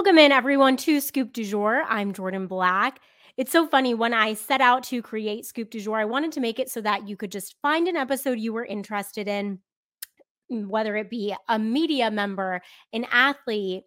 [0.00, 1.84] Welcome in, everyone, to Scoop du Jour.
[1.86, 3.00] I'm Jordan Black.
[3.36, 6.40] It's so funny when I set out to create Scoop du Jour, I wanted to
[6.40, 9.58] make it so that you could just find an episode you were interested in,
[10.48, 12.62] whether it be a media member,
[12.94, 13.82] an athlete,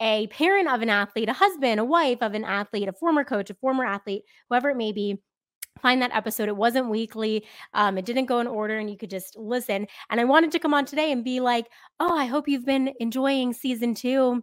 [0.00, 3.50] a parent of an athlete, a husband, a wife of an athlete, a former coach,
[3.50, 5.18] a former athlete, whoever it may be
[5.82, 6.48] find that episode.
[6.48, 7.44] It wasn't weekly.
[7.74, 9.86] Um, it didn't go in order and you could just listen.
[10.08, 11.66] And I wanted to come on today and be like,
[12.00, 14.42] oh, I hope you've been enjoying season two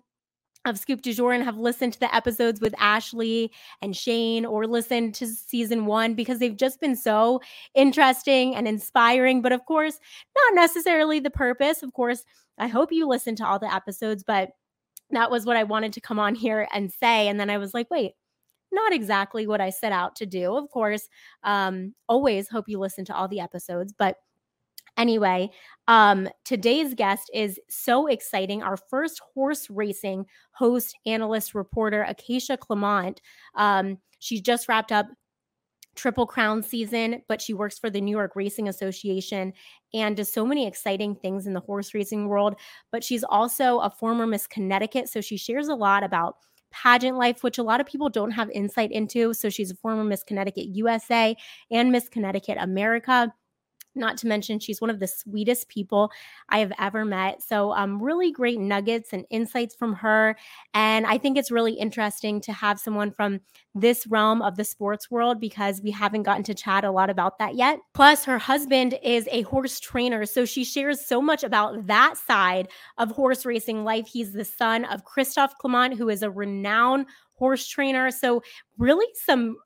[0.65, 3.51] of Scoop du Jour and have listened to the episodes with Ashley
[3.81, 7.41] and Shane or listened to season one because they've just been so
[7.73, 9.41] interesting and inspiring.
[9.41, 9.99] But of course,
[10.35, 11.83] not necessarily the purpose.
[11.83, 12.25] Of course,
[12.57, 14.49] I hope you listen to all the episodes, but
[15.11, 17.27] that was what I wanted to come on here and say.
[17.27, 18.13] And then I was like, wait,
[18.71, 20.55] not exactly what I set out to do.
[20.55, 21.07] Of course,
[21.43, 24.17] um, always hope you listen to all the episodes, but
[24.97, 25.49] Anyway,
[25.87, 28.63] um, today's guest is so exciting.
[28.63, 33.21] Our first horse racing host, analyst, reporter, Acacia Clement.
[33.55, 35.07] Um, she's just wrapped up
[35.95, 39.53] Triple Crown season, but she works for the New York Racing Association
[39.93, 42.55] and does so many exciting things in the horse racing world.
[42.91, 45.09] But she's also a former Miss Connecticut.
[45.09, 46.35] So she shares a lot about
[46.71, 49.33] pageant life, which a lot of people don't have insight into.
[49.33, 51.35] So she's a former Miss Connecticut USA
[51.71, 53.33] and Miss Connecticut America.
[53.95, 56.11] Not to mention, she's one of the sweetest people
[56.49, 57.41] I have ever met.
[57.41, 60.35] So, um, really great nuggets and insights from her.
[60.73, 63.39] And I think it's really interesting to have someone from
[63.73, 67.39] this realm of the sports world because we haven't gotten to chat a lot about
[67.39, 67.79] that yet.
[67.93, 70.25] Plus, her husband is a horse trainer.
[70.25, 74.07] So, she shares so much about that side of horse racing life.
[74.07, 78.11] He's the son of Christophe Clement, who is a renowned horse trainer.
[78.11, 78.41] So,
[78.77, 79.57] really, some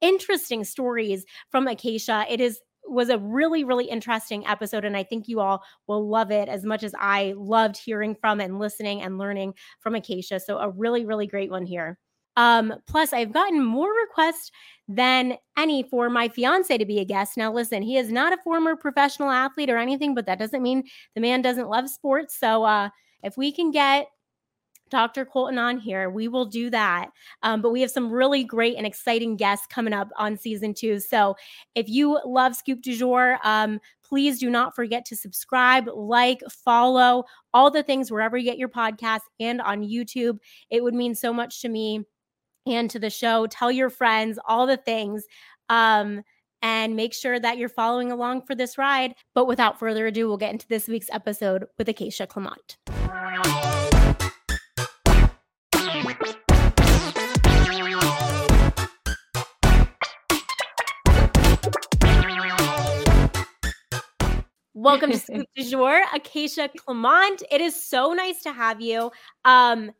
[0.00, 2.26] interesting stories from Acacia.
[2.28, 4.84] It is was a really, really interesting episode.
[4.84, 8.40] And I think you all will love it as much as I loved hearing from
[8.40, 10.40] and listening and learning from Acacia.
[10.40, 11.98] So, a really, really great one here.
[12.36, 14.50] Um, plus, I've gotten more requests
[14.88, 17.36] than any for my fiance to be a guest.
[17.36, 20.84] Now, listen, he is not a former professional athlete or anything, but that doesn't mean
[21.14, 22.38] the man doesn't love sports.
[22.38, 22.88] So, uh,
[23.22, 24.06] if we can get
[24.92, 25.24] Dr.
[25.24, 26.10] Colton on here.
[26.10, 27.08] We will do that.
[27.42, 31.00] Um, but we have some really great and exciting guests coming up on season two.
[31.00, 31.34] So
[31.74, 37.24] if you love Scoop du Jour, um, please do not forget to subscribe, like, follow,
[37.54, 40.38] all the things wherever you get your podcast and on YouTube.
[40.68, 42.04] It would mean so much to me
[42.66, 43.46] and to the show.
[43.46, 45.24] Tell your friends, all the things.
[45.70, 46.22] Um,
[46.60, 49.14] and make sure that you're following along for this ride.
[49.34, 52.76] But without further ado, we'll get into this week's episode with Acacia Clement.
[64.82, 67.40] Welcome to Scoop du Jour, Acacia Clement.
[67.52, 69.12] It is so nice to have you.
[69.44, 69.92] Um,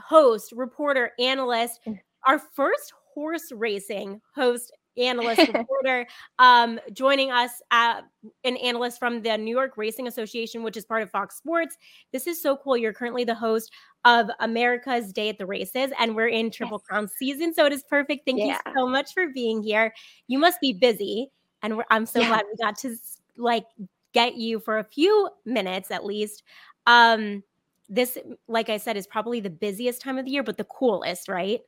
[0.00, 1.98] host, reporter, analyst, mm.
[2.26, 6.06] our first horse racing host, analyst, reporter,
[6.38, 8.00] um, joining us, uh,
[8.44, 11.76] an analyst from the New York Racing Association, which is part of Fox Sports.
[12.10, 12.78] This is so cool.
[12.78, 13.70] You're currently the host
[14.06, 16.78] of America's Day at the Races, and we're in Triple.
[16.78, 17.52] Crown season.
[17.52, 18.24] So it is perfect.
[18.24, 18.58] Thank yeah.
[18.64, 19.92] you so much for being here.
[20.26, 21.30] You must be busy,
[21.62, 22.28] and I'm so yeah.
[22.28, 22.96] glad we got to
[23.36, 23.66] like
[24.12, 26.42] get you for a few minutes at least.
[26.86, 27.42] Um,
[27.88, 28.16] this,
[28.48, 31.60] like I said, is probably the busiest time of the year, but the coolest, right?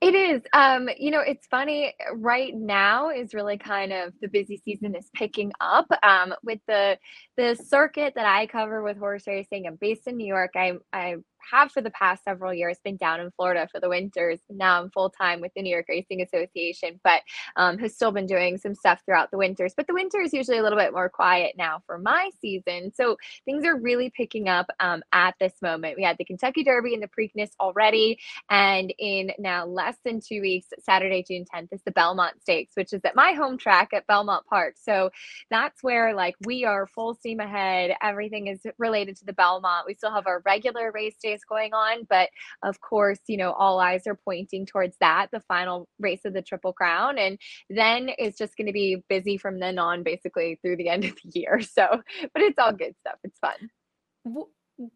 [0.00, 0.42] It is.
[0.52, 1.94] Um, you know, it's funny.
[2.14, 5.86] Right now is really kind of the busy season is picking up.
[6.02, 6.98] Um, with the
[7.36, 9.66] the circuit that I cover with horse racing.
[9.66, 10.52] I'm based in New York.
[10.54, 11.16] I I
[11.50, 14.38] have for the past several years been down in Florida for the winters.
[14.50, 17.22] Now I'm full time with the New York Racing Association, but
[17.56, 19.74] um, has still been doing some stuff throughout the winters.
[19.76, 22.92] But the winter is usually a little bit more quiet now for my season.
[22.94, 25.96] So things are really picking up um, at this moment.
[25.96, 28.18] We had the Kentucky Derby and the Preakness already.
[28.50, 32.92] And in now less than two weeks, Saturday, June 10th, is the Belmont Stakes, which
[32.92, 34.74] is at my home track at Belmont Park.
[34.78, 35.10] So
[35.50, 37.92] that's where like we are full steam ahead.
[38.02, 39.86] Everything is related to the Belmont.
[39.86, 42.06] We still have our regular race days race going on.
[42.08, 42.30] But
[42.62, 46.42] of course, you know, all eyes are pointing towards that, the final race of the
[46.42, 47.18] Triple Crown.
[47.18, 47.38] And
[47.70, 51.14] then it's just going to be busy from then on, basically through the end of
[51.14, 51.60] the year.
[51.60, 52.02] So,
[52.34, 53.18] but it's all good stuff.
[53.22, 54.46] It's fun.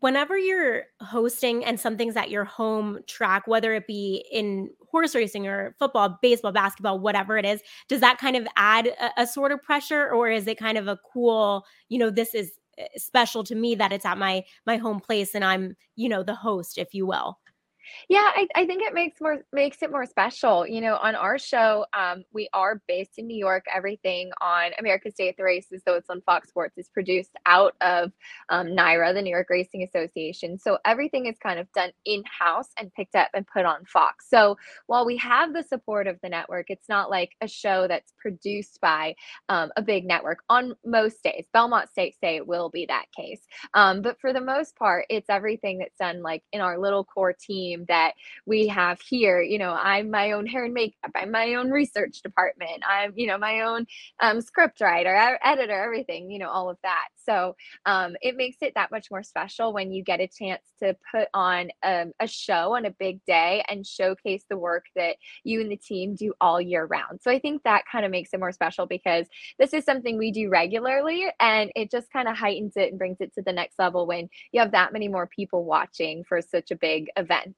[0.01, 5.49] Whenever you're hosting and something's at your home track, whether it be in horse racing
[5.49, 9.51] or football, baseball, basketball, whatever it is, does that kind of add a, a sort
[9.51, 12.53] of pressure or is it kind of a cool, you know, this is
[12.97, 16.35] special to me that it's at my my home place and I'm, you know, the
[16.35, 17.39] host, if you will.
[18.09, 20.67] Yeah, I I think it makes more makes it more special.
[20.67, 23.65] You know, on our show, um, we are based in New York.
[23.75, 27.75] Everything on America's Day at the Races, though it's on Fox Sports, is produced out
[27.81, 28.13] of
[28.49, 30.59] um, NYRA, the New York Racing Association.
[30.59, 34.27] So everything is kind of done in-house and picked up and put on Fox.
[34.29, 34.57] So
[34.87, 38.81] while we have the support of the network, it's not like a show that's produced
[38.81, 39.15] by
[39.49, 41.47] um, a big network on most days.
[41.53, 43.41] Belmont Stakes Day will be that case.
[43.75, 47.33] Um, but for the most part, it's everything that's done like in our little core
[47.33, 48.13] team team that
[48.47, 49.41] we have here.
[49.41, 53.27] You know, I'm my own hair and makeup, I'm my own research department, I'm, you
[53.27, 53.87] know, my own
[54.21, 57.09] um, script writer, editor, everything, you know, all of that.
[57.25, 60.97] So um, it makes it that much more special when you get a chance to
[61.15, 65.61] put on um, a show on a big day and showcase the work that you
[65.61, 67.21] and the team do all year round.
[67.23, 69.27] So I think that kind of makes it more special because
[69.59, 73.19] this is something we do regularly and it just kind of heightens it and brings
[73.21, 76.71] it to the next level when you have that many more people watching for such
[76.71, 77.55] a big event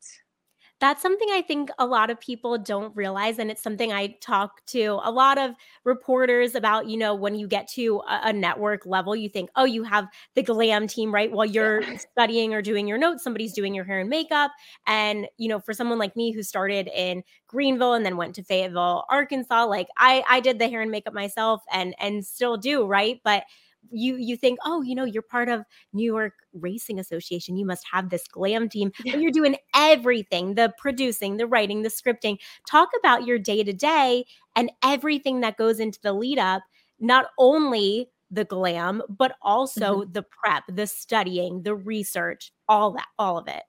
[0.85, 3.39] that's something I think a lot of people don't realize.
[3.39, 5.53] And it's something I talk to a lot of
[5.85, 6.89] reporters about.
[6.89, 10.09] You know, when you get to a, a network level, you think, oh, you have
[10.35, 11.33] the glam team, right?
[11.33, 11.97] While you're yeah.
[11.97, 14.51] studying or doing your notes, somebody's doing your hair and makeup.
[14.87, 18.43] And, you know, for someone like me who started in Greenville and then went to
[18.43, 22.85] Fayetteville, Arkansas, like I, I did the hair and makeup myself and, and still do,
[22.85, 23.23] right?
[23.25, 23.45] But
[23.91, 27.85] you you think oh you know you're part of new york racing association you must
[27.91, 32.37] have this glam team but you're doing everything the producing the writing the scripting
[32.69, 34.25] talk about your day to day
[34.57, 36.63] and everything that goes into the lead up
[37.01, 40.13] not only the glam but also mm-hmm.
[40.13, 43.63] the prep the studying the research all that all of it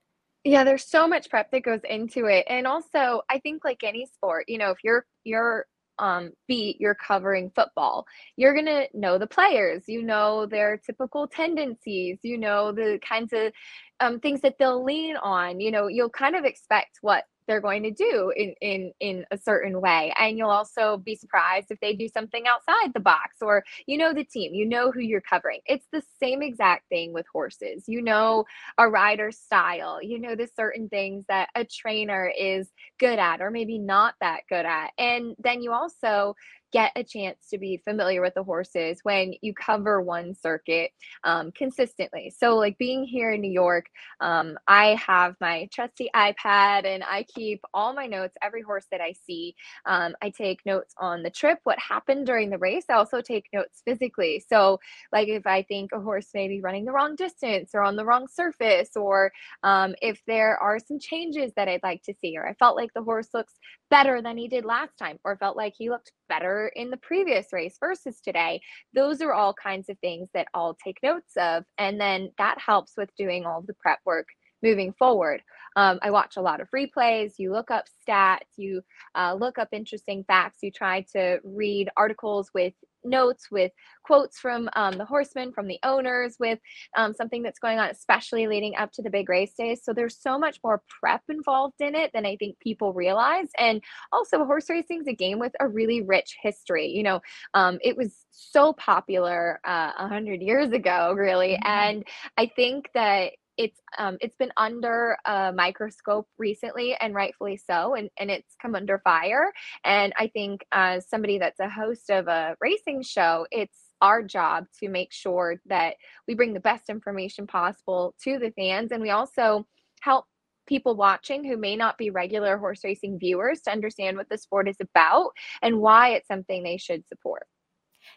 [0.44, 4.06] yeah there's so much prep that goes into it and also i think like any
[4.06, 5.65] sport you know if you're you're
[6.00, 8.06] um, beat you're covering football.
[8.36, 9.83] You're going to know the players.
[9.88, 12.19] You know their typical tendencies.
[12.24, 13.51] You know the kinds of
[14.00, 15.59] um, things that they'll lean on.
[15.59, 19.38] You know you'll kind of expect what they're going to do in in in a
[19.38, 20.13] certain way.
[20.18, 24.13] And you'll also be surprised if they do something outside the box or you know
[24.13, 25.59] the team you know who you're covering.
[25.65, 27.83] It's the same exact thing with horses.
[27.88, 28.45] You know
[28.77, 32.69] a rider's style you know the certain things that a trainer is
[33.00, 34.91] good at or maybe not that good at.
[34.98, 36.36] And then you also
[36.75, 40.92] get a chance to be familiar with the horses when you cover one circuit
[41.24, 42.33] um, consistently.
[42.38, 43.86] So, like being here in New York,
[44.19, 49.00] um, I have my trusty iPad and I keep all my notes, every horse that
[49.00, 49.56] I see.
[49.86, 52.83] Um, I take notes on the trip, what happened during the race.
[52.89, 54.44] I also take notes physically.
[54.45, 54.81] So,
[55.13, 58.04] like if I think a horse may be running the wrong distance or on the
[58.04, 59.31] wrong surface, or
[59.63, 62.94] um, if there are some changes that I'd like to see, or I felt like
[62.94, 63.54] the horse looks
[63.89, 67.48] better than he did last time, or felt like he looked better in the previous
[67.51, 68.62] race versus today.
[68.94, 71.63] Those are all kinds of things that I'll take notes of.
[71.77, 74.27] And then that helps with doing all the prep work
[74.63, 75.42] moving forward.
[75.75, 77.33] Um, I watch a lot of replays.
[77.38, 78.81] You look up stats, you
[79.13, 82.74] uh, look up interesting facts, you try to read articles with
[83.05, 83.71] notes, with
[84.03, 86.59] quotes from um, the horsemen, from the owners, with
[86.97, 89.81] um, something that's going on, especially leading up to the big race days.
[89.83, 93.49] So there's so much more prep involved in it than I think people realize.
[93.57, 93.81] And
[94.11, 96.87] also, horse racing is a game with a really rich history.
[96.87, 97.21] You know,
[97.53, 101.67] um, it was so popular uh, a uh, hundred years ago, really, mm-hmm.
[101.67, 102.07] and
[102.37, 108.09] I think that it's um, it's been under a microscope recently and rightfully so and,
[108.17, 109.51] and it's come under fire.
[109.83, 114.65] And i think as somebody that's a host of a racing show it's our job
[114.79, 115.95] to make sure that
[116.27, 119.65] we bring the best information possible to the fans and we also
[120.01, 120.25] help
[120.67, 124.67] people watching who may not be regular horse racing viewers to understand what the sport
[124.67, 125.31] is about
[125.62, 127.45] and why it's something they should support.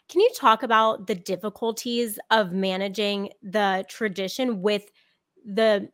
[0.07, 4.91] Can you talk about the difficulties of managing the tradition with
[5.45, 5.89] the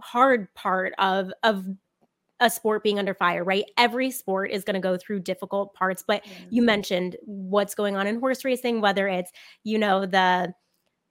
[0.00, 1.66] hard part of of
[2.40, 3.64] a sport being under fire, right?
[3.76, 8.06] Every sport is going to go through difficult parts, but you mentioned what's going on
[8.06, 9.32] in horse racing, whether it's,
[9.64, 10.54] you know, the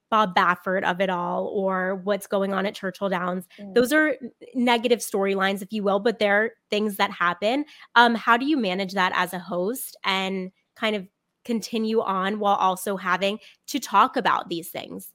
[0.10, 3.46] Bob Baffert of it all or what's going on at Churchill Downs.
[3.76, 4.16] Those are
[4.56, 7.66] negative storylines, if you will, but they're things that happen.
[7.96, 11.06] Um, how do you manage that as a host and kind of
[11.44, 15.12] continue on while also having to talk about these things?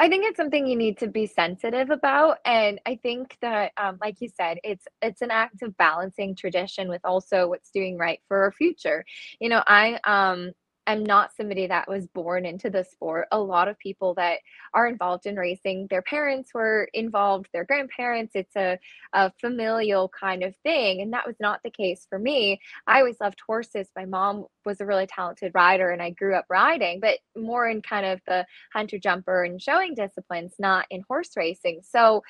[0.00, 3.98] I think it's something you need to be sensitive about, and I think that, um,
[4.00, 8.20] like you said, it's it's an act of balancing tradition with also what's doing right
[8.26, 9.04] for our future.
[9.40, 10.52] You know, I um
[10.86, 13.28] am not somebody that was born into the sport.
[13.30, 14.38] A lot of people that
[14.74, 18.32] are involved in racing, their parents were involved, their grandparents.
[18.34, 18.78] It's a,
[19.12, 21.02] a familial kind of thing.
[21.02, 22.60] And that was not the case for me.
[22.86, 23.88] I always loved horses.
[23.94, 27.82] My mom was a really talented rider and I grew up riding, but more in
[27.82, 31.80] kind of the hunter jumper and showing disciplines, not in horse racing.
[31.82, 32.22] So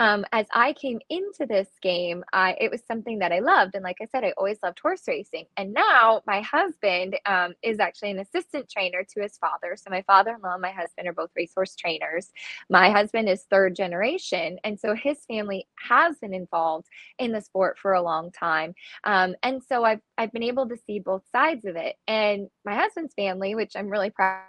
[0.00, 3.82] um, as I came into this game, I it was something that I loved, and
[3.82, 5.46] like I said, I always loved horse racing.
[5.56, 9.76] And now my husband um, is actually an assistant trainer to his father.
[9.76, 12.30] So my father-in-law and my husband are both racehorse trainers.
[12.70, 16.86] My husband is third generation, and so his family has been involved
[17.18, 18.74] in the sport for a long time.
[19.02, 21.96] Um, and so I've I've been able to see both sides of it.
[22.06, 24.42] And my husband's family, which I'm really proud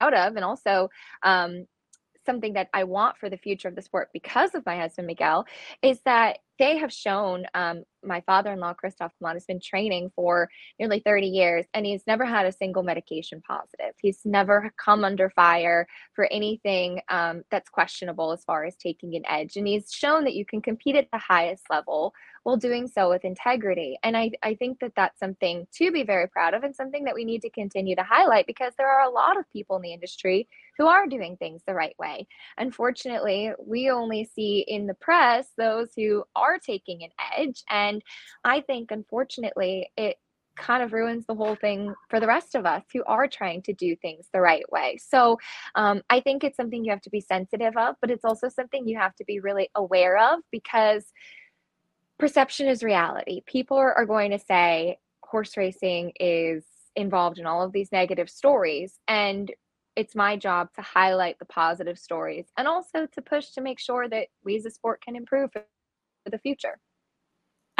[0.00, 0.88] of, and also
[1.22, 1.66] um,
[2.26, 5.46] something that I want for the future of the sport because of my husband Miguel
[5.82, 11.00] is that they have shown um, my father-in-law Christophe Clement has been training for nearly
[11.00, 13.94] 30 years and he's never had a single medication positive.
[13.98, 19.22] He's never come under fire for anything um, that's questionable as far as taking an
[19.26, 19.56] edge.
[19.56, 23.24] And he's shown that you can compete at the highest level while doing so with
[23.24, 23.98] integrity.
[24.02, 27.14] And I, I think that that's something to be very proud of and something that
[27.14, 29.92] we need to continue to highlight because there are a lot of people in the
[29.92, 32.26] industry who are doing things the right way.
[32.56, 37.62] Unfortunately, we only see in the press those who are taking an edge.
[37.68, 38.02] And
[38.44, 40.16] I think, unfortunately, it
[40.56, 43.72] kind of ruins the whole thing for the rest of us who are trying to
[43.72, 44.98] do things the right way.
[45.00, 45.38] So
[45.74, 48.86] um, I think it's something you have to be sensitive of, but it's also something
[48.86, 51.04] you have to be really aware of because
[52.20, 53.42] perception is reality.
[53.46, 56.64] People are going to say horse racing is
[56.96, 58.98] involved in all of these negative stories.
[59.08, 59.50] And
[59.96, 64.08] it's my job to highlight the positive stories and also to push to make sure
[64.08, 65.64] that we as a sport can improve for
[66.30, 66.78] the future.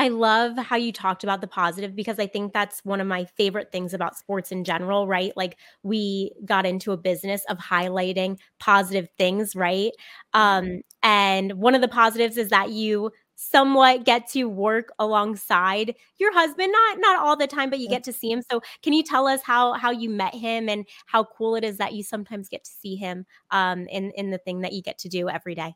[0.00, 3.26] I love how you talked about the positive because I think that's one of my
[3.26, 5.30] favorite things about sports in general, right?
[5.36, 9.92] Like we got into a business of highlighting positive things, right?
[10.32, 10.78] Um, mm-hmm.
[11.02, 13.10] and one of the positives is that you
[13.42, 18.04] somewhat get to work alongside your husband not not all the time but you get
[18.04, 18.42] to see him.
[18.50, 21.78] So can you tell us how how you met him and how cool it is
[21.78, 24.98] that you sometimes get to see him um in in the thing that you get
[24.98, 25.74] to do every day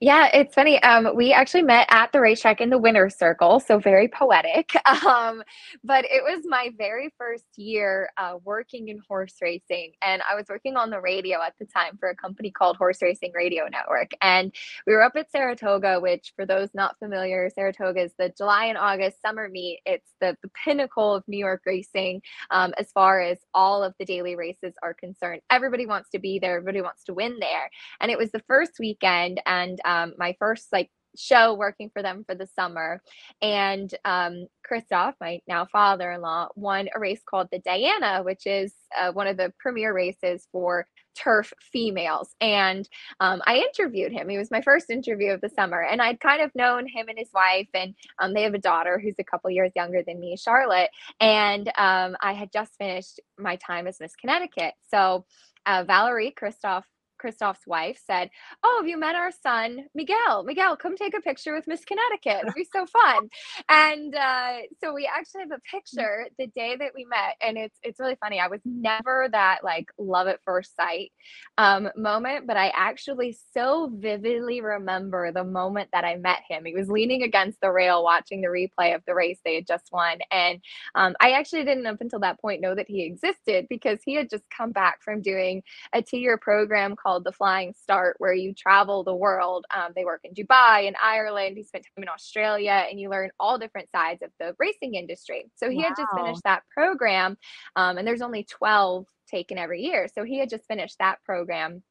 [0.00, 0.82] yeah, it's funny.
[0.82, 4.72] Um, we actually met at the racetrack in the winner's circle, so very poetic.
[5.06, 5.42] Um,
[5.84, 10.46] but it was my very first year uh, working in horse racing, and I was
[10.48, 14.10] working on the radio at the time for a company called Horse Racing Radio Network.
[14.20, 14.52] And
[14.86, 18.78] we were up at Saratoga, which, for those not familiar, Saratoga is the July and
[18.78, 19.80] August summer meet.
[19.86, 24.04] It's the, the pinnacle of New York racing um, as far as all of the
[24.04, 25.42] daily races are concerned.
[25.50, 26.56] Everybody wants to be there.
[26.56, 27.70] Everybody wants to win there.
[28.00, 32.24] And it was the first weekend and um, my first like show working for them
[32.26, 33.02] for the summer.
[33.40, 38.46] And um, Christophe, my now father in law, won a race called the Diana, which
[38.46, 40.86] is uh, one of the premier races for
[41.16, 42.34] turf females.
[42.40, 42.88] And
[43.20, 44.28] um, I interviewed him.
[44.28, 45.80] He was my first interview of the summer.
[45.80, 47.68] And I'd kind of known him and his wife.
[47.72, 50.90] And um, they have a daughter who's a couple years younger than me, Charlotte.
[51.20, 54.74] And um, I had just finished my time as Miss Connecticut.
[54.90, 55.24] So
[55.64, 56.86] uh, Valerie Christophe
[57.18, 58.30] Christophe's wife said,
[58.62, 60.44] Oh, have you met our son, Miguel?
[60.44, 62.42] Miguel, come take a picture with Miss Connecticut.
[62.42, 63.28] It'll be so fun.
[63.68, 67.36] and uh, so we actually have a picture the day that we met.
[67.40, 68.40] And it's it's really funny.
[68.40, 71.12] I was never that like love at first sight
[71.58, 76.64] um, moment, but I actually so vividly remember the moment that I met him.
[76.64, 79.90] He was leaning against the rail watching the replay of the race they had just
[79.92, 80.18] won.
[80.30, 80.60] And
[80.94, 84.30] um, I actually didn't up until that point know that he existed because he had
[84.30, 88.52] just come back from doing a two year program called the Flying Start, where you
[88.52, 89.64] travel the world.
[89.72, 91.56] Um, they work in Dubai and Ireland.
[91.56, 95.50] He spent time in Australia, and you learn all different sides of the racing industry.
[95.54, 95.84] So he wow.
[95.84, 97.36] had just finished that program,
[97.76, 100.08] um, and there's only 12 taken every year.
[100.12, 101.82] So he had just finished that program.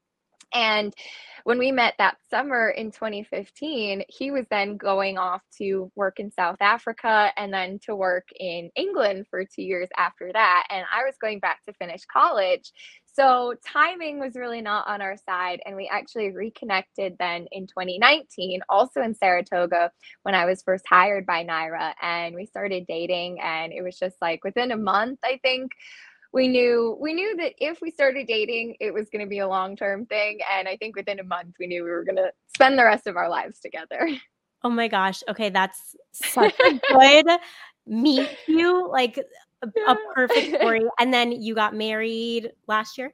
[0.53, 0.93] And
[1.43, 6.31] when we met that summer in 2015, he was then going off to work in
[6.31, 10.63] South Africa and then to work in England for two years after that.
[10.69, 12.72] And I was going back to finish college.
[13.15, 15.62] So timing was really not on our side.
[15.65, 19.91] And we actually reconnected then in 2019, also in Saratoga,
[20.24, 21.93] when I was first hired by NYRA.
[22.01, 23.39] And we started dating.
[23.41, 25.72] And it was just like within a month, I think
[26.34, 29.48] we knew we knew that if we started dating it was going to be a
[29.48, 32.77] long-term thing and i think within a month we knew we were going to spend
[32.77, 34.10] the rest of our lives together
[34.63, 37.25] oh my gosh okay that's such a good
[37.88, 39.17] meet you like
[39.65, 40.81] a, a perfect story.
[41.00, 43.13] And then you got married last year?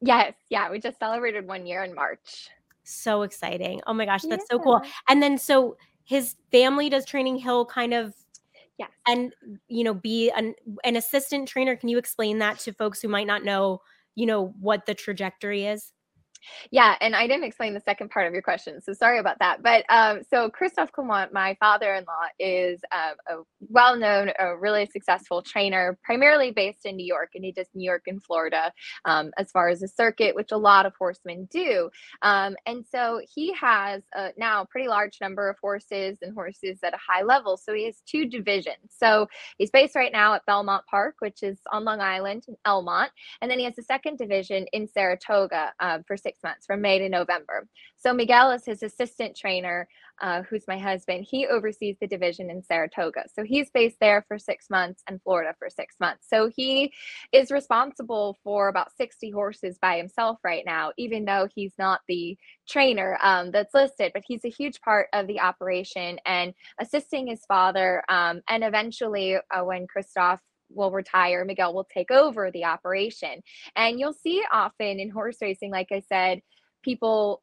[0.00, 0.34] Yes.
[0.48, 0.70] Yeah.
[0.70, 2.50] We just celebrated one year in March.
[2.84, 3.80] So exciting.
[3.86, 4.22] Oh my gosh.
[4.22, 4.56] That's yeah.
[4.56, 4.82] so cool.
[5.08, 7.36] And then so his family does training.
[7.36, 8.14] He'll kind of
[8.78, 8.90] Yes.
[9.08, 9.34] And
[9.66, 10.54] you know, be an
[10.84, 11.74] an assistant trainer.
[11.74, 13.82] Can you explain that to folks who might not know,
[14.14, 15.92] you know, what the trajectory is?
[16.70, 19.62] Yeah, and I didn't explain the second part of your question, so sorry about that.
[19.62, 25.98] But um, so Christophe Clement, my father-in-law, is um, a well-known, a really successful trainer,
[26.02, 28.72] primarily based in New York, and he does New York and Florida
[29.04, 31.90] um, as far as a circuit, which a lot of horsemen do.
[32.22, 36.78] Um, and so he has uh, now a pretty large number of horses and horses
[36.82, 37.56] at a high level.
[37.56, 38.76] So he has two divisions.
[38.88, 39.26] So
[39.56, 43.08] he's based right now at Belmont Park, which is on Long Island in Elmont,
[43.40, 46.98] and then he has a second division in Saratoga uh, for six months from May
[46.98, 47.66] to November.
[47.96, 49.88] So Miguel is his assistant trainer,
[50.20, 51.26] uh, who's my husband.
[51.28, 53.24] He oversees the division in Saratoga.
[53.34, 56.26] So he's based there for six months and Florida for six months.
[56.28, 56.92] So he
[57.32, 62.36] is responsible for about 60 horses by himself right now, even though he's not the
[62.68, 67.44] trainer um, that's listed, but he's a huge part of the operation and assisting his
[67.46, 68.02] father.
[68.10, 70.40] Um, and eventually, uh, when Christophe
[70.70, 73.42] will retire, Miguel will take over the operation.
[73.76, 76.40] And you'll see often in horse racing, like I said,
[76.82, 77.42] people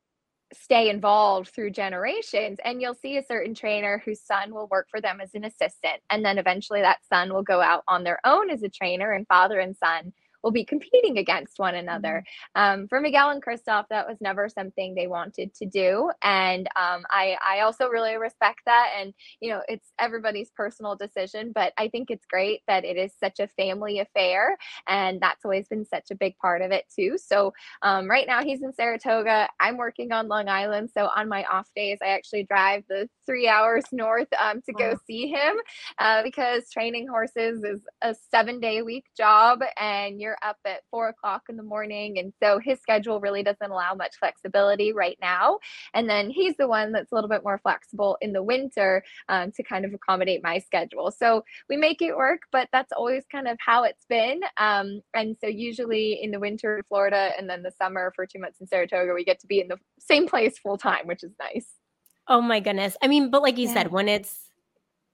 [0.54, 5.02] stay involved through generations and you'll see a certain trainer whose son will work for
[5.02, 8.50] them as an assistant and then eventually that son will go out on their own
[8.52, 10.14] as a trainer and father and son
[10.46, 12.24] will be competing against one another.
[12.56, 12.82] Mm-hmm.
[12.82, 17.04] Um, for Miguel and Christophe, that was never something they wanted to do, and um,
[17.10, 18.92] I I also really respect that.
[18.98, 23.12] And you know, it's everybody's personal decision, but I think it's great that it is
[23.20, 24.56] such a family affair,
[24.88, 27.18] and that's always been such a big part of it too.
[27.18, 29.50] So um, right now he's in Saratoga.
[29.60, 33.48] I'm working on Long Island, so on my off days, I actually drive the three
[33.48, 34.92] hours north um, to wow.
[34.92, 35.56] go see him
[35.98, 41.10] uh, because training horses is a seven day week job, and you're up at four
[41.10, 42.20] o'clock in the morning.
[42.20, 45.60] And so his schedule really doesn't allow much flexibility right now.
[45.94, 49.52] And then he's the one that's a little bit more flexible in the winter um,
[49.54, 51.12] to kind of accommodate my schedule.
[51.12, 54.42] So we make it work, but that's always kind of how it's been.
[54.58, 58.40] Um, and so usually in the winter in Florida and then the summer for two
[58.40, 61.32] months in Saratoga, we get to be in the same place full time, which is
[61.40, 61.68] nice.
[62.28, 62.98] Oh my goodness.
[63.02, 63.74] I mean, but like you yeah.
[63.74, 64.40] said, when it's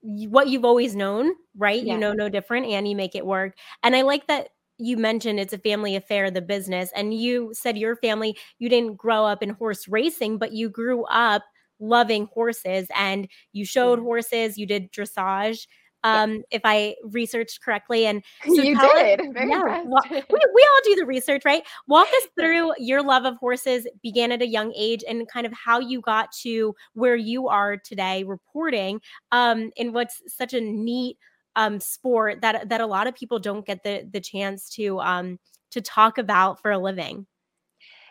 [0.02, 1.82] what you've always known, right?
[1.82, 1.94] Yeah.
[1.94, 3.56] You know no different and you make it work.
[3.84, 4.50] And I like that
[4.82, 8.96] you mentioned it's a family affair, the business, and you said your family, you didn't
[8.98, 11.44] grow up in horse racing, but you grew up
[11.80, 15.68] loving horses and you showed horses, you did dressage.
[16.04, 16.42] Um, yeah.
[16.50, 19.22] if I researched correctly, and so you did.
[19.22, 21.62] Us, Very yeah, we, we all do the research, right?
[21.88, 25.54] Walk us through your love of horses began at a young age and kind of
[25.54, 29.00] how you got to where you are today reporting
[29.32, 31.18] um, in what's such a neat
[31.56, 35.40] um, sport that that a lot of people don't get the the chance to um,
[35.72, 37.28] to talk about for a living.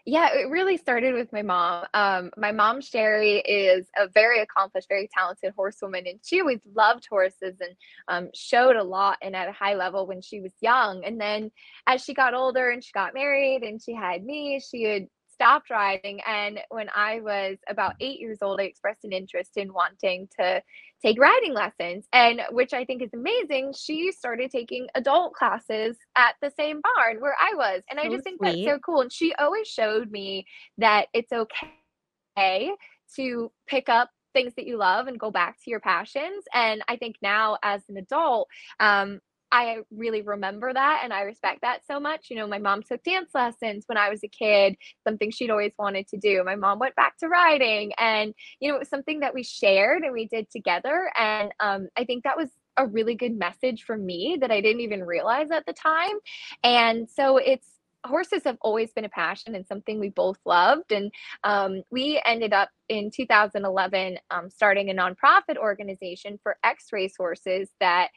[0.06, 1.84] Yeah, it really started with my mom.
[1.92, 7.06] Um, my mom, Sherry, is a very accomplished, very talented horsewoman, and she always loved
[7.08, 7.76] horses and
[8.08, 11.04] um, showed a lot and at a high level when she was young.
[11.04, 11.50] And then
[11.86, 15.06] as she got older and she got married and she had me, she had
[15.40, 16.20] stopped riding.
[16.26, 20.62] And when I was about eight years old, I expressed an interest in wanting to
[21.02, 22.06] take riding lessons.
[22.12, 27.20] And which I think is amazing, she started taking adult classes at the same barn
[27.20, 27.82] where I was.
[27.90, 28.66] And so I just think sweet.
[28.66, 29.00] that's so cool.
[29.00, 30.44] And she always showed me
[30.76, 32.70] that it's okay
[33.16, 36.44] to pick up things that you love and go back to your passions.
[36.52, 38.46] And I think now as an adult,
[38.78, 39.20] um,
[39.52, 42.30] I really remember that and I respect that so much.
[42.30, 45.72] You know, my mom took dance lessons when I was a kid, something she'd always
[45.78, 46.42] wanted to do.
[46.44, 50.02] My mom went back to riding and, you know, it was something that we shared
[50.02, 51.10] and we did together.
[51.18, 54.82] And um, I think that was a really good message for me that I didn't
[54.82, 56.16] even realize at the time.
[56.62, 57.66] And so it's,
[58.06, 60.92] horses have always been a passion and something we both loved.
[60.92, 61.12] And
[61.44, 67.68] um, we ended up in 2011 um, starting a nonprofit organization for ex race horses
[67.80, 68.08] that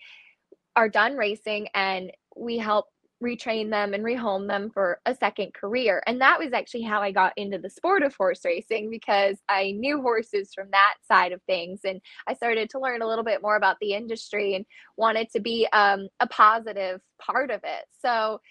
[0.75, 2.88] are done racing and we help
[3.23, 6.03] retrain them and rehome them for a second career.
[6.05, 9.71] And that was actually how I got into the sport of horse racing because I
[9.71, 11.79] knew horses from that side of things.
[11.86, 14.65] And I started to learn a little bit more about the industry and
[14.97, 17.86] wanted to be um, a positive part of it.
[18.01, 18.41] So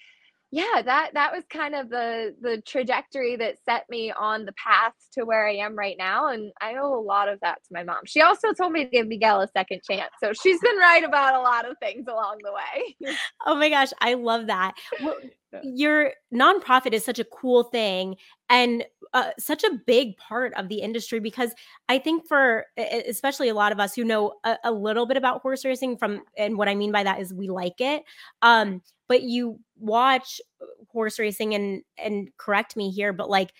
[0.53, 4.93] yeah that that was kind of the the trajectory that set me on the path
[5.11, 7.83] to where i am right now and i owe a lot of that to my
[7.83, 8.05] mom.
[8.05, 11.35] She also told me to give miguel a second chance so she's been right about
[11.35, 13.15] a lot of things along the way.
[13.45, 14.75] Oh my gosh i love that.
[15.03, 15.17] Well,
[15.62, 18.17] your nonprofit is such a cool thing
[18.49, 21.53] and uh, such a big part of the industry because
[21.88, 25.42] I think for especially a lot of us who know a, a, little bit about
[25.42, 28.05] horse racing from and what I mean by that is we like it
[28.40, 33.53] um but you watch uh, horse racing and and correct me here but like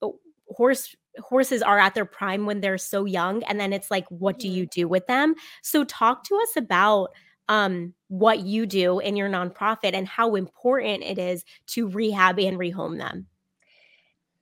[0.00, 4.06] oh, horse horses are at their prime when they're so young and then it's like
[4.08, 5.34] what do you do with them?
[5.62, 7.10] So talk to us about
[7.48, 12.58] um what you do in your nonprofit and how important it is to rehab and
[12.58, 13.26] rehome them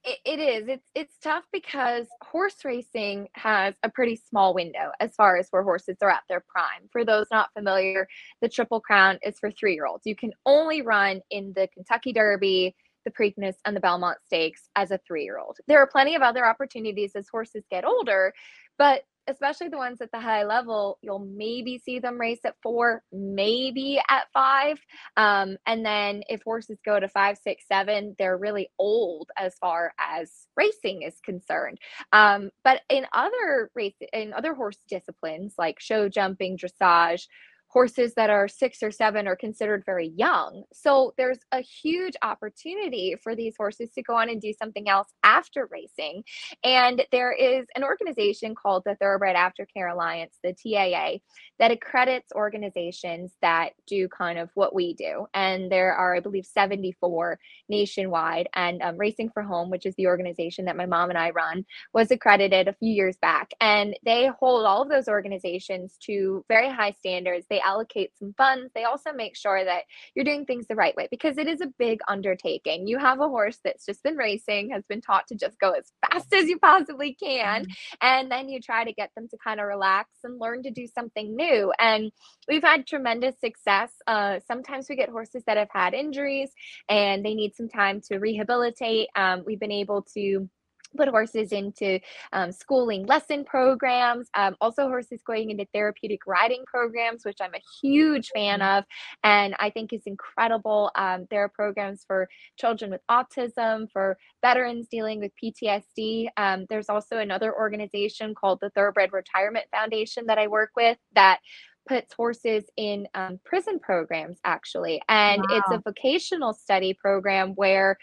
[0.04, 0.68] It, it is.
[0.68, 5.62] It's it's tough because horse racing has a pretty small window as far as where
[5.62, 6.88] horses are at their prime.
[6.90, 8.08] For those not familiar,
[8.40, 10.02] the Triple Crown is for three year olds.
[10.04, 14.90] You can only run in the Kentucky Derby, the Preakness, and the Belmont Stakes as
[14.90, 15.58] a three year old.
[15.68, 18.34] There are plenty of other opportunities as horses get older,
[18.78, 23.02] but especially the ones at the high level, you'll maybe see them race at four,
[23.12, 24.78] maybe at five.
[25.16, 29.92] Um, and then if horses go to five, six, seven, they're really old as far
[29.98, 31.78] as racing is concerned.
[32.12, 37.26] Um, but in other race, in other horse disciplines like show jumping, dressage,
[37.72, 40.62] horses that are six or seven are considered very young.
[40.74, 45.08] So there's a huge opportunity for these horses to go on and do something else
[45.24, 46.22] after racing.
[46.62, 51.18] And there is an organization called the Thoroughbred Aftercare Alliance, the TAA,
[51.58, 55.26] that accredits organizations that do kind of what we do.
[55.32, 57.38] And there are, I believe, 74
[57.70, 58.48] nationwide.
[58.54, 61.64] And um, Racing for Home, which is the organization that my mom and I run,
[61.94, 63.52] was accredited a few years back.
[63.60, 67.46] And they hold all of those organizations to very high standards.
[67.48, 68.70] They allocate some funds.
[68.74, 71.72] They also make sure that you're doing things the right way because it is a
[71.78, 72.86] big undertaking.
[72.86, 75.92] You have a horse that's just been racing, has been taught to just go as
[76.06, 77.62] fast as you possibly can.
[77.62, 77.72] Mm-hmm.
[78.00, 80.86] And then you try to get them to kind of relax and learn to do
[80.86, 81.72] something new.
[81.78, 82.12] And
[82.48, 83.92] we've had tremendous success.
[84.06, 86.50] Uh, sometimes we get horses that have had injuries
[86.88, 89.08] and they need some time to rehabilitate.
[89.14, 90.48] Um, we've been able to
[90.96, 92.00] put horses into
[92.32, 97.62] um, schooling lesson programs, um, also horses going into therapeutic riding programs, which I'm a
[97.80, 98.78] huge fan mm-hmm.
[98.78, 98.84] of,
[99.24, 100.90] and I think is incredible.
[100.94, 102.28] Um, there are programs for
[102.58, 106.28] children with autism, for veterans dealing with PTSD.
[106.36, 111.40] Um, there's also another organization called the Thoroughbred Retirement Foundation that I work with that
[111.88, 115.56] puts horses in um, prison programs actually and wow.
[115.56, 117.98] it's a vocational study program where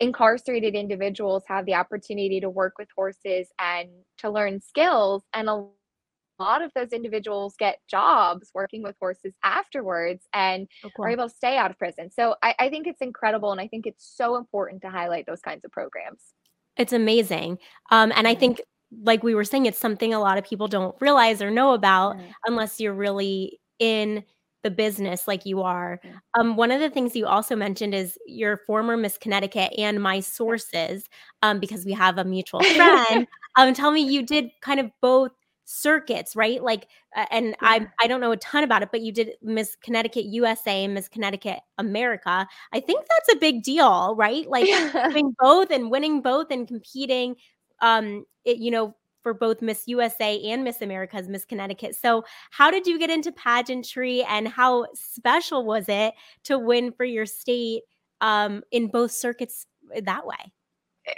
[0.00, 5.64] incarcerated individuals have the opportunity to work with horses and to learn skills and a
[6.38, 10.92] lot of those individuals get jobs working with horses afterwards and okay.
[10.98, 12.10] are able to stay out of prison.
[12.10, 15.40] So I, I think it's incredible and i think it's so important to highlight those
[15.40, 16.20] kinds of programs.
[16.76, 17.58] It's amazing.
[17.90, 18.60] Um, and i think
[19.02, 22.16] like we were saying it's something a lot of people don't realize or know about
[22.46, 24.22] unless you're really in
[24.66, 26.00] the business like you are.
[26.36, 30.18] Um, one of the things you also mentioned is your former Miss Connecticut and my
[30.18, 31.08] sources,
[31.42, 33.28] um, because we have a mutual friend.
[33.56, 35.30] um, tell me you did kind of both
[35.66, 36.60] circuits, right?
[36.60, 37.54] Like, uh, and yeah.
[37.62, 40.94] I I don't know a ton about it, but you did Miss Connecticut USA and
[40.94, 42.48] Miss Connecticut America.
[42.72, 44.50] I think that's a big deal, right?
[44.50, 44.66] Like
[45.12, 47.36] doing both and winning both and competing.
[47.80, 48.96] Um, it, you know,
[49.26, 51.96] for both Miss USA and Miss America's Miss Connecticut.
[51.96, 57.04] So, how did you get into pageantry and how special was it to win for
[57.04, 57.82] your state
[58.20, 59.66] um, in both circuits
[60.00, 60.52] that way?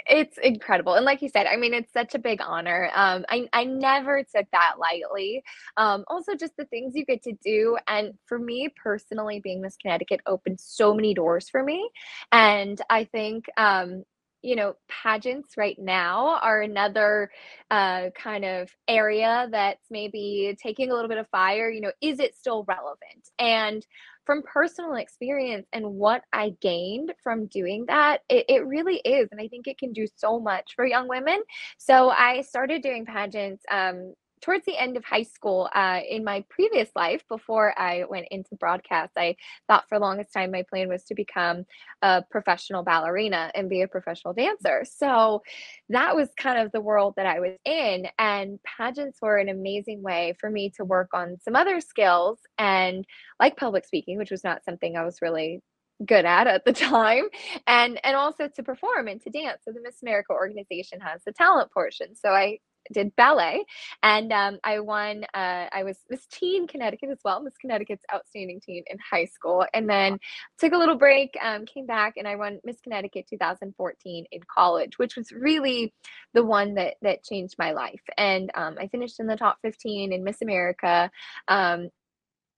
[0.07, 0.93] it's incredible.
[0.93, 2.91] And like you said i mean it's such a big honor.
[2.93, 5.43] Um i, I never took that lightly.
[5.77, 7.75] Um also just the things you get to do.
[7.87, 11.89] And for me personally being miss connecticut opened so many doors for me.
[12.31, 14.03] And i think um
[14.41, 17.29] you know, pageants right now are another
[17.71, 21.69] uh, kind of area that's maybe taking a little bit of fire.
[21.69, 23.29] You know, is it still relevant?
[23.37, 23.85] And
[24.25, 29.27] from personal experience and what I gained from doing that, it, it really is.
[29.31, 31.41] And I think it can do so much for young women.
[31.79, 36.43] So I started doing pageants um, towards the end of high school, uh, in my
[36.49, 39.35] previous life, before I went into broadcast, I
[39.67, 41.65] thought for the longest time my plan was to become
[42.01, 44.85] a professional ballerina and be a professional dancer.
[44.85, 45.43] So
[45.89, 48.07] that was kind of the world that I was in.
[48.17, 53.05] And pageants were an amazing way for me to work on some other skills and
[53.39, 55.61] like public speaking, which was not something I was really
[56.05, 57.25] good at at the time
[57.67, 61.31] and and also to perform and to dance so the miss america organization has the
[61.33, 62.57] talent portion so i
[62.91, 63.65] did ballet,
[64.03, 65.23] and um, I won.
[65.33, 69.65] Uh, I was Miss Teen Connecticut as well, Miss Connecticut's outstanding teen in high school,
[69.73, 70.19] and then
[70.57, 74.97] took a little break, um, came back, and I won Miss Connecticut 2014 in college,
[74.97, 75.93] which was really
[76.33, 78.01] the one that that changed my life.
[78.17, 81.11] And um, I finished in the top 15 in Miss America.
[81.47, 81.89] Um,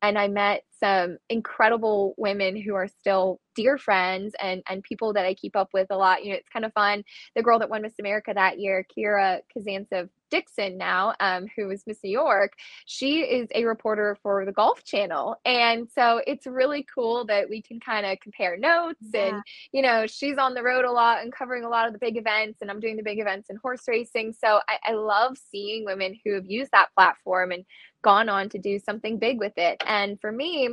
[0.01, 5.25] and I met some incredible women who are still dear friends and and people that
[5.25, 6.23] I keep up with a lot.
[6.23, 7.03] You know, it's kind of fun.
[7.35, 11.83] The girl that won Miss America that year, Kira Kazantsev Dixon now, um, who was
[11.85, 12.53] Miss New York,
[12.85, 15.35] she is a reporter for the Golf Channel.
[15.45, 19.01] And so it's really cool that we can kind of compare notes.
[19.13, 19.25] Yeah.
[19.25, 21.99] And, you know, she's on the road a lot and covering a lot of the
[21.99, 24.33] big events, and I'm doing the big events in horse racing.
[24.33, 27.65] So I, I love seeing women who have used that platform and
[28.01, 29.83] gone on to do something big with it.
[29.85, 30.69] And for me,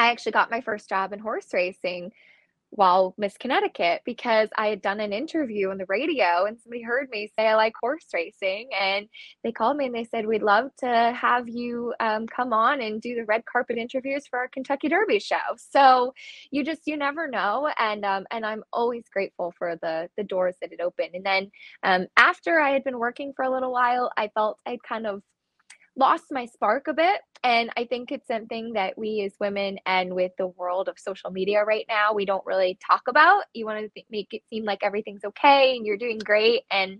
[0.00, 2.12] I actually got my first job in horse racing
[2.70, 7.10] while Miss Connecticut because I had done an interview on the radio and somebody heard
[7.10, 9.08] me say I like horse racing and
[9.44, 13.02] they called me and they said we'd love to have you um, come on and
[13.02, 15.36] do the red carpet interviews for our Kentucky Derby show.
[15.58, 16.14] So
[16.50, 20.54] you just you never know and um, and I'm always grateful for the the doors
[20.62, 21.10] that it opened.
[21.12, 21.50] And then
[21.82, 25.22] um, after I had been working for a little while, I felt I'd kind of
[25.96, 27.20] lost my spark a bit.
[27.42, 31.30] And I think it's something that we as women and with the world of social
[31.30, 33.44] media right now, we don't really talk about.
[33.54, 36.62] You want to th- make it seem like everything's okay and you're doing great.
[36.70, 36.98] And,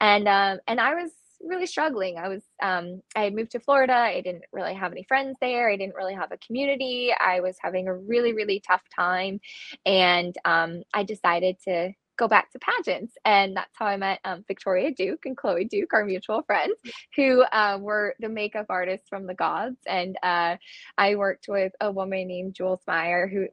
[0.00, 1.10] and, um, and I was
[1.42, 2.16] really struggling.
[2.18, 3.94] I was, um, I had moved to Florida.
[3.94, 5.68] I didn't really have any friends there.
[5.68, 7.12] I didn't really have a community.
[7.18, 9.40] I was having a really, really tough time.
[9.84, 13.14] And, um, I decided to go back to pageants.
[13.24, 16.74] And that's how I met um, Victoria Duke and Chloe Duke, our mutual friends,
[17.16, 19.76] who uh, were the makeup artists from the Gods.
[19.88, 20.56] And uh,
[20.96, 23.48] I worked with a woman named Jules Meyer, who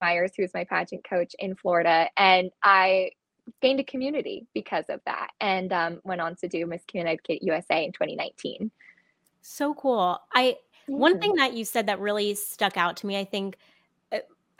[0.00, 2.08] Myers, who was my pageant coach in Florida.
[2.16, 3.10] And I
[3.60, 7.84] gained a community because of that and um, went on to do Miss Connecticut USA
[7.84, 8.70] in 2019.
[9.42, 10.16] So cool.
[10.32, 13.56] I, one thing that you said that really stuck out to me, I think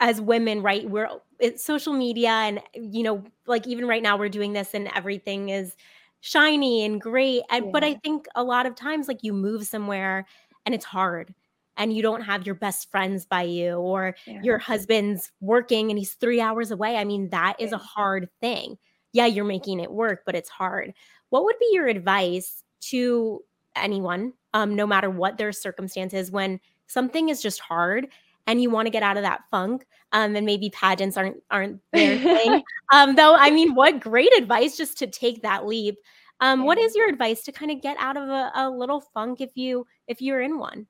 [0.01, 0.89] as women, right?
[0.89, 1.07] We're
[1.39, 5.49] it's social media and you know, like even right now we're doing this and everything
[5.49, 5.75] is
[6.19, 7.43] shiny and great.
[7.49, 7.71] And yeah.
[7.71, 10.25] but I think a lot of times like you move somewhere
[10.65, 11.33] and it's hard
[11.77, 14.41] and you don't have your best friends by you or yeah.
[14.43, 16.97] your husband's working and he's 3 hours away.
[16.97, 18.77] I mean, that is a hard thing.
[19.13, 20.93] Yeah, you're making it work, but it's hard.
[21.29, 23.43] What would be your advice to
[23.75, 28.07] anyone, um, no matter what their circumstances, when something is just hard
[28.51, 31.79] and you want to get out of that funk um, and maybe pageants aren't aren't
[31.93, 32.61] their thing.
[32.91, 35.95] Um, though i mean what great advice just to take that leap.
[36.41, 39.41] Um, what is your advice to kind of get out of a, a little funk
[39.41, 40.87] if you if you're in one?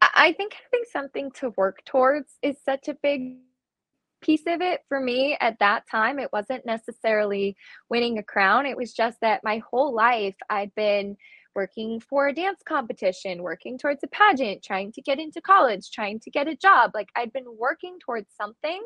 [0.00, 3.36] I think having something to work towards is such a big
[4.20, 6.18] piece of it for me at that time.
[6.18, 7.56] It wasn't necessarily
[7.88, 8.66] winning a crown.
[8.66, 11.16] It was just that my whole life i'd been
[11.54, 16.20] working for a dance competition, working towards a pageant, trying to get into college, trying
[16.20, 16.92] to get a job.
[16.94, 18.82] Like I'd been working towards something.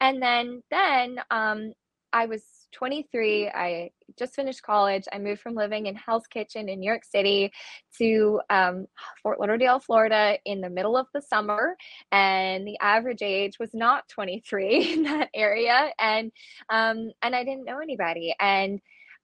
[0.00, 1.72] And then then um
[2.12, 3.48] I was 23.
[3.48, 5.04] I just finished college.
[5.12, 7.52] I moved from living in Hell's Kitchen in New York City
[7.98, 8.86] to um,
[9.22, 11.76] Fort Lauderdale, Florida in the middle of the summer.
[12.12, 15.90] And the average age was not 23 in that area.
[15.98, 16.32] And,
[16.70, 18.34] um, and I didn't know anybody.
[18.40, 18.80] And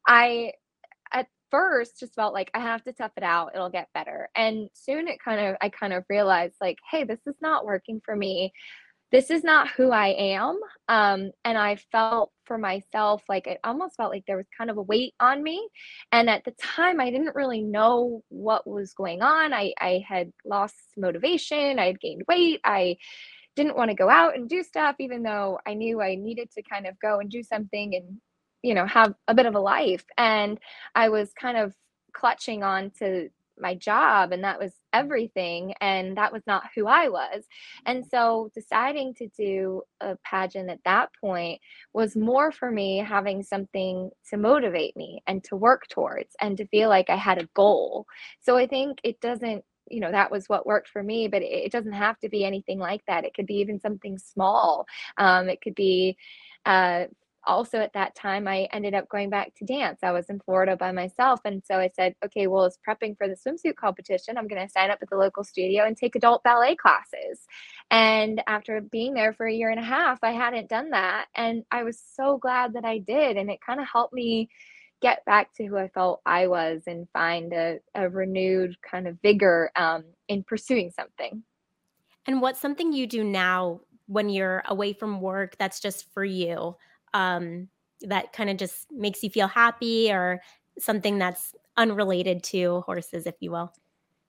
[0.06, 0.52] I
[1.52, 3.52] first just felt like I have to tough it out.
[3.54, 4.28] It'll get better.
[4.34, 8.00] And soon it kind of, I kind of realized like, hey, this is not working
[8.04, 8.52] for me.
[9.12, 10.58] This is not who I am.
[10.88, 14.78] Um, and I felt for myself like it almost felt like there was kind of
[14.78, 15.68] a weight on me.
[16.10, 19.52] And at the time, I didn't really know what was going on.
[19.52, 22.60] I, I had lost motivation, I had gained weight.
[22.64, 22.96] I
[23.54, 26.62] didn't want to go out and do stuff, even though I knew I needed to
[26.62, 28.18] kind of go and do something and
[28.62, 30.04] you know have a bit of a life.
[30.16, 30.58] And
[30.94, 31.74] i was kind of
[32.12, 37.08] clutching on to my job and that was everything and that was not who i
[37.08, 37.44] was.
[37.86, 41.60] And so deciding to do a pageant at that point
[41.92, 46.66] was more for me having something to motivate me and to work towards and to
[46.66, 48.06] feel like i had a goal.
[48.40, 51.70] So i think it doesn't you know that was what worked for me but it,
[51.72, 53.24] doesn't have to be anything like that.
[53.24, 54.86] It could be even something small.
[55.18, 56.16] Um, it could be
[56.64, 57.04] uh,
[57.44, 60.00] also at that time i ended up going back to dance.
[60.02, 63.28] I was in florida by myself and so i said okay well as prepping for
[63.28, 64.38] the swimsuit competition.
[64.38, 67.46] I'm going to sign up at the local studio and take adult ballet classes.
[67.90, 71.64] And after being there for a year and a half i hadn't done that and
[71.70, 74.48] i was so glad that i did and it kind of helped me
[75.00, 79.18] get back to who i felt i was and find a, a renewed kind of
[79.22, 81.42] vigor um, in pursuing something.
[82.26, 86.76] And what's something you do now when you're away from work that's just for you
[87.14, 87.68] um,
[88.02, 90.40] that kind of just makes you feel happy or
[90.78, 93.72] something that's unrelated to horses, if you will?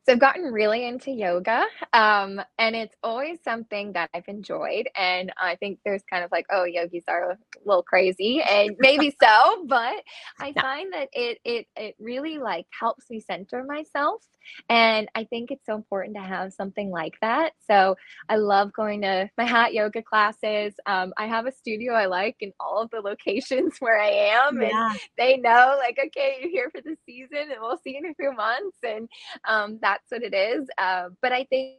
[0.06, 4.89] So I've gotten really into yoga, um, and it's always something that I've enjoyed.
[4.98, 9.15] And I think there's kind of like, oh, yogis are a little crazy, and maybe
[9.24, 10.04] so, but
[10.41, 10.62] I yeah.
[10.62, 14.28] find that it it it really like helps me center myself.
[14.69, 17.53] And I think it's so important to have something like that.
[17.67, 17.95] So
[18.29, 20.73] I love going to my hot yoga classes.
[20.86, 24.62] Um, I have a studio I like in all of the locations where I am,
[24.62, 24.89] yeah.
[24.91, 28.12] and they know like, okay, you're here for the season, and we'll see you in
[28.12, 29.10] a few months, and
[29.47, 30.67] um, that's what it is.
[30.77, 31.77] Uh, but I think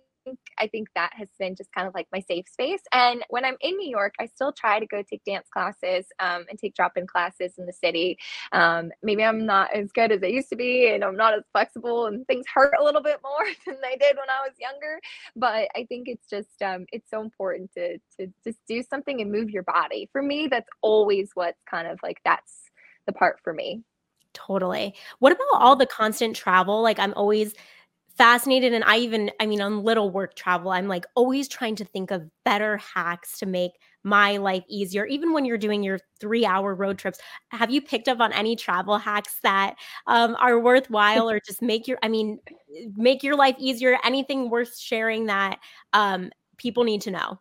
[0.59, 2.81] I think that has been just kind of like my safe space.
[2.93, 6.45] And when I'm in New York, I still try to go take dance classes um,
[6.49, 8.19] and take drop in classes in the city.
[8.53, 11.45] Um, maybe I'm not as good as I used to be, and I'm not as
[11.53, 15.01] flexible, and things hurt a little bit more than they did when I was younger.
[15.37, 19.31] But I think it's just um, it's so important to to just do something and
[19.31, 20.09] move your body.
[20.13, 22.71] For me, that's always what's kind of like that's
[23.07, 23.83] the part for me.
[24.33, 24.95] Totally.
[25.21, 26.83] What about all the constant travel?
[26.83, 27.55] Like I'm always
[28.17, 31.85] fascinated and I even I mean on little work travel I'm like always trying to
[31.85, 33.73] think of better hacks to make
[34.05, 37.19] my life easier even when you're doing your 3 hour road trips.
[37.51, 39.75] Have you picked up on any travel hacks that
[40.07, 42.39] um, are worthwhile or just make your I mean
[42.97, 43.99] make your life easier?
[44.05, 45.59] Anything worth sharing that
[45.93, 47.41] um, people need to know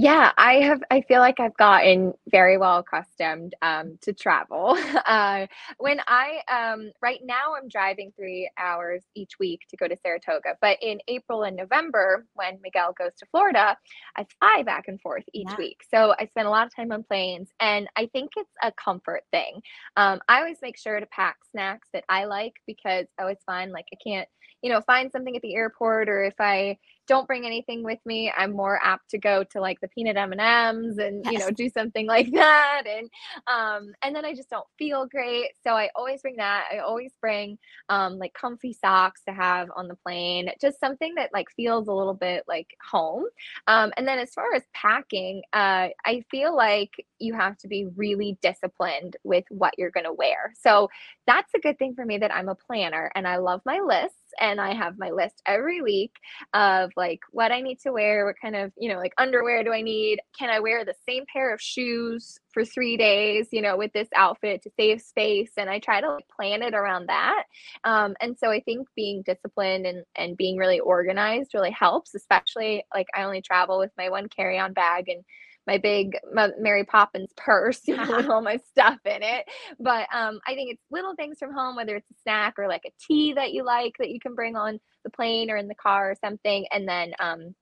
[0.00, 0.80] yeah, I have.
[0.92, 4.78] I feel like I've gotten very well accustomed um, to travel.
[5.08, 5.46] Uh,
[5.78, 10.50] when I um, right now I'm driving three hours each week to go to Saratoga,
[10.60, 13.76] but in April and November when Miguel goes to Florida,
[14.16, 15.56] I fly back and forth each yeah.
[15.56, 15.78] week.
[15.90, 19.22] So I spend a lot of time on planes, and I think it's a comfort
[19.32, 19.62] thing.
[19.96, 23.72] Um, I always make sure to pack snacks that I like because I always find
[23.72, 24.28] like I can't,
[24.62, 26.76] you know, find something at the airport or if I
[27.08, 30.98] don't bring anything with me, I'm more apt to go to like the peanut M&Ms
[30.98, 31.32] and yes.
[31.32, 33.10] you know do something like that and
[33.46, 35.50] um and then I just don't feel great.
[35.64, 36.66] So I always bring that.
[36.72, 40.50] I always bring um like comfy socks to have on the plane.
[40.60, 43.24] Just something that like feels a little bit like home.
[43.66, 47.86] Um and then as far as packing, uh I feel like you have to be
[47.96, 50.52] really disciplined with what you're going to wear.
[50.60, 50.88] So
[51.26, 54.16] that's a good thing for me that I'm a planner and I love my lists
[54.40, 56.12] and I have my list every week
[56.54, 59.72] of like what I need to wear, what kind of, you know, like underwear do
[59.72, 60.20] I need?
[60.38, 64.08] Can I wear the same pair of shoes for 3 days, you know, with this
[64.14, 67.44] outfit to save space and I try to like plan it around that.
[67.84, 72.84] Um, and so I think being disciplined and and being really organized really helps, especially
[72.94, 75.24] like I only travel with my one carry-on bag and
[75.68, 76.16] my big
[76.58, 79.46] Mary Poppins purse you know, with all my stuff in it.
[79.78, 82.82] But um, I think it's little things from home, whether it's a snack or like
[82.86, 85.74] a tea that you like that you can bring on the plane or in the
[85.74, 87.54] car or something, and then um,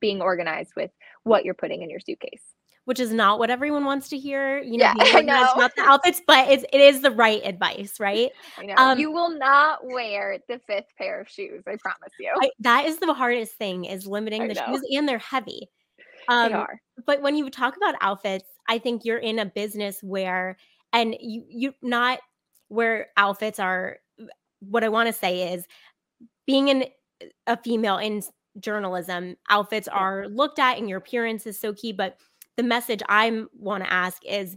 [0.00, 0.90] being organized with
[1.24, 2.42] what you're putting in your suitcase.
[2.84, 5.52] Which is not what everyone wants to hear, you know, yeah, I know.
[5.54, 8.30] about the outfits, but it's, it is the right advice, right?
[8.56, 8.74] I know.
[8.78, 12.32] Um, you will not wear the fifth pair of shoes, I promise you.
[12.40, 14.62] I, that is the hardest thing is limiting I the know.
[14.68, 15.68] shoes and they're heavy.
[16.28, 16.80] Um, they are.
[17.06, 20.56] But when you talk about outfits, I think you're in a business where,
[20.92, 22.20] and you you not
[22.68, 23.98] where outfits are.
[24.60, 25.66] What I want to say is,
[26.46, 26.86] being in
[27.46, 28.22] a female in
[28.60, 31.92] journalism, outfits are looked at, and your appearance is so key.
[31.92, 32.18] But
[32.56, 34.56] the message I want to ask is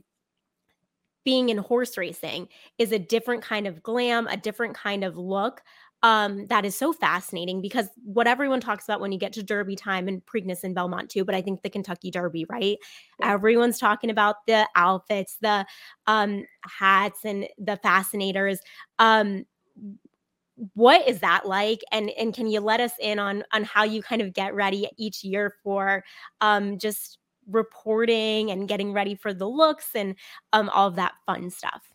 [1.23, 5.62] being in horse racing is a different kind of glam, a different kind of look
[6.03, 9.75] um, that is so fascinating because what everyone talks about when you get to Derby
[9.75, 12.77] time and Preakness and Belmont too, but I think the Kentucky Derby, right?
[13.19, 13.33] Yeah.
[13.33, 15.65] Everyone's talking about the outfits, the
[16.07, 16.45] um,
[16.79, 18.59] hats, and the fascinators.
[18.99, 19.45] Um,
[20.73, 24.01] what is that like and and can you let us in on on how you
[24.01, 26.03] kind of get ready each year for
[26.41, 27.17] um just
[27.49, 30.15] reporting and getting ready for the looks and
[30.53, 31.90] um all of that fun stuff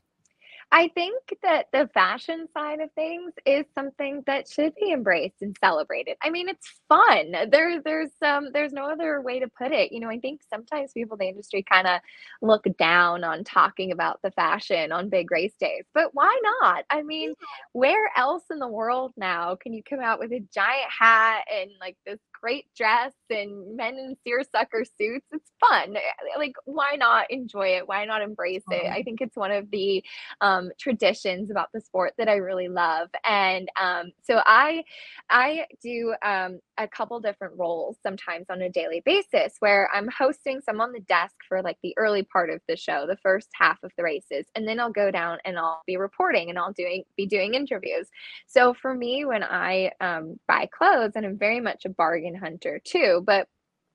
[0.72, 5.56] I think that the fashion side of things is something that should be embraced and
[5.60, 6.16] celebrated.
[6.22, 7.50] I mean, it's fun.
[7.50, 9.92] There, there's um, there's no other way to put it.
[9.92, 12.00] You know, I think sometimes people in the industry kind of
[12.42, 16.84] look down on talking about the fashion on big race days, but why not?
[16.90, 17.34] I mean,
[17.72, 21.70] where else in the world now can you come out with a giant hat and
[21.80, 25.26] like this great dress and men in seersucker suits.
[25.32, 25.96] It's fun.
[25.96, 27.88] Eh, like, why not enjoy it?
[27.88, 28.86] Why not embrace it?
[28.86, 30.04] I think it's one of the
[30.40, 33.08] um, traditions about the sport that I really love.
[33.24, 34.84] And um, so I,
[35.30, 40.60] I do um, a couple different roles sometimes on a daily basis where I'm hosting
[40.60, 43.82] some on the desk for like the early part of the show, the first half
[43.82, 47.04] of the races, and then I'll go down and I'll be reporting and I'll doing
[47.16, 48.08] be doing interviews.
[48.46, 52.80] So for me, when I um, buy clothes, and I'm very much a bargain hunter
[52.84, 53.48] too, but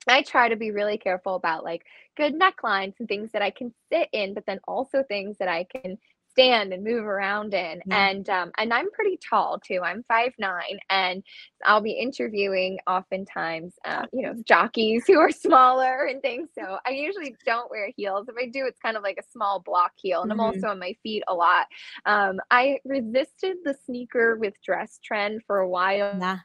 [0.08, 1.84] I try to be really careful about like
[2.17, 5.65] good necklines and things that I can sit in, but then also things that I
[5.65, 5.98] can
[6.32, 8.10] stand and move around in yeah.
[8.10, 11.24] and um and i'm pretty tall too i'm five nine and
[11.65, 16.91] i'll be interviewing oftentimes uh, you know jockeys who are smaller and things so i
[16.91, 20.22] usually don't wear heels if i do it's kind of like a small block heel
[20.22, 20.39] and mm-hmm.
[20.39, 21.67] i'm also on my feet a lot
[22.06, 26.39] um i resisted the sneaker with dress trend for a while yeah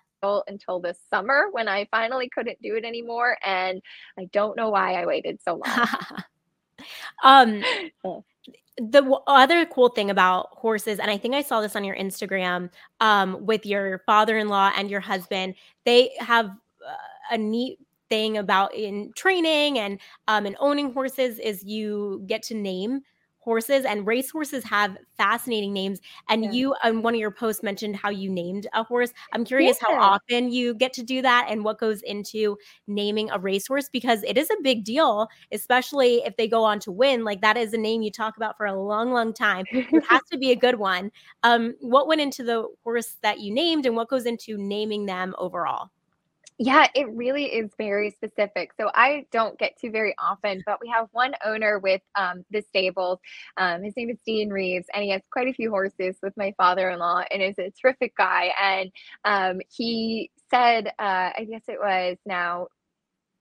[0.48, 3.36] until this summer when I finally couldn't do it anymore.
[3.44, 3.80] And
[4.18, 5.86] I don't know why I waited so long.
[7.22, 7.62] um,
[8.78, 12.68] the other cool thing about horses and i think i saw this on your instagram
[13.00, 16.50] um, with your father-in-law and your husband they have
[17.30, 22.54] a neat thing about in training and um, and owning horses is you get to
[22.54, 23.00] name
[23.46, 26.50] horses and race horses have fascinating names and yeah.
[26.50, 29.94] you on one of your posts mentioned how you named a horse i'm curious yeah.
[29.94, 34.24] how often you get to do that and what goes into naming a racehorse because
[34.24, 37.72] it is a big deal especially if they go on to win like that is
[37.72, 40.56] a name you talk about for a long long time it has to be a
[40.56, 41.12] good one
[41.44, 45.32] um, what went into the horse that you named and what goes into naming them
[45.38, 45.90] overall
[46.58, 48.70] yeah, it really is very specific.
[48.80, 52.62] So I don't get to very often, but we have one owner with um, the
[52.62, 53.18] stables.
[53.58, 56.54] Um, his name is Dean Reeves, and he has quite a few horses with my
[56.56, 58.52] father in law, and is a terrific guy.
[58.60, 58.90] And
[59.24, 62.68] um, he said, uh, I guess it was now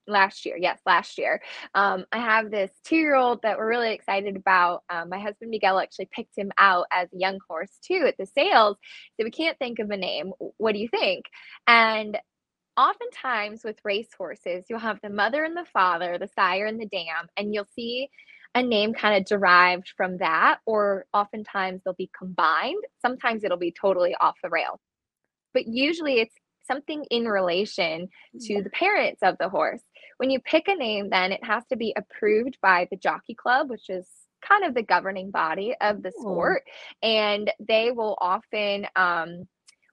[0.07, 1.41] last year yes last year
[1.73, 6.07] um, i have this two-year-old that we're really excited about um, my husband miguel actually
[6.11, 8.77] picked him out as a young horse too at the sales
[9.17, 11.25] so we can't think of a name what do you think
[11.65, 12.19] and
[12.77, 16.87] oftentimes with race horses, you'll have the mother and the father, the sire and the
[16.87, 18.09] dam, and you'll see
[18.53, 22.81] a name kind of derived from that, or oftentimes they'll be combined.
[23.01, 24.79] Sometimes it'll be totally off the rail.
[25.53, 28.07] But usually it's something in relation
[28.41, 29.81] to the parents of the horse.
[30.17, 33.69] When you pick a name, then it has to be approved by the jockey club,
[33.69, 34.07] which is
[34.41, 36.63] kind of the governing body of the sport.
[37.01, 39.47] And they will often um,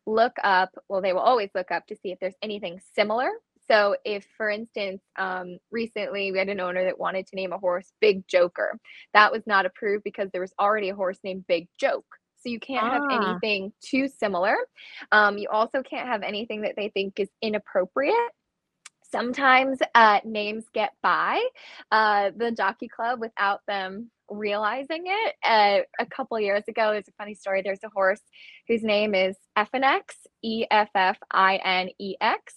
[0.07, 3.31] look up, well, they will always look up to see if there's anything similar.
[3.71, 7.59] So, if, for instance, um, recently we had an owner that wanted to name a
[7.59, 8.79] horse Big Joker,
[9.15, 12.07] that was not approved because there was already a horse named Big Joke.
[12.41, 13.09] So, you can't ah.
[13.09, 14.57] have anything too similar.
[15.13, 18.15] Um, you also can't have anything that they think is inappropriate
[19.13, 21.41] sometimes uh, names get by
[21.91, 25.35] uh, the jockey club without them realizing it.
[25.45, 27.63] Uh, a couple years ago, there's a funny story.
[27.63, 28.23] There's a horse
[28.69, 30.01] whose name is Effinex,
[30.43, 32.55] E F F I N E X,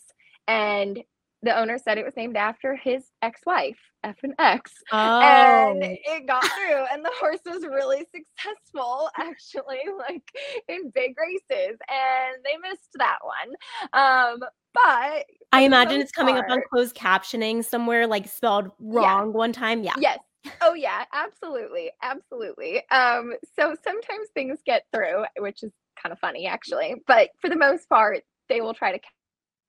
[0.48, 1.04] and
[1.46, 4.72] the owner said it was named after his ex-wife, F and X.
[4.92, 5.20] Oh.
[5.22, 10.24] And it got through and the horse was really successful actually like
[10.68, 13.56] in big races and they missed that one.
[13.94, 14.40] Um
[14.74, 19.38] but I imagine it's coming part, up on closed captioning somewhere like spelled wrong yeah.
[19.38, 19.84] one time.
[19.84, 19.94] Yeah.
[20.00, 20.20] Yes.
[20.62, 21.92] Oh yeah, absolutely.
[22.02, 22.84] Absolutely.
[22.90, 25.72] Um so sometimes things get through, which is
[26.02, 29.00] kind of funny actually, but for the most part they will try to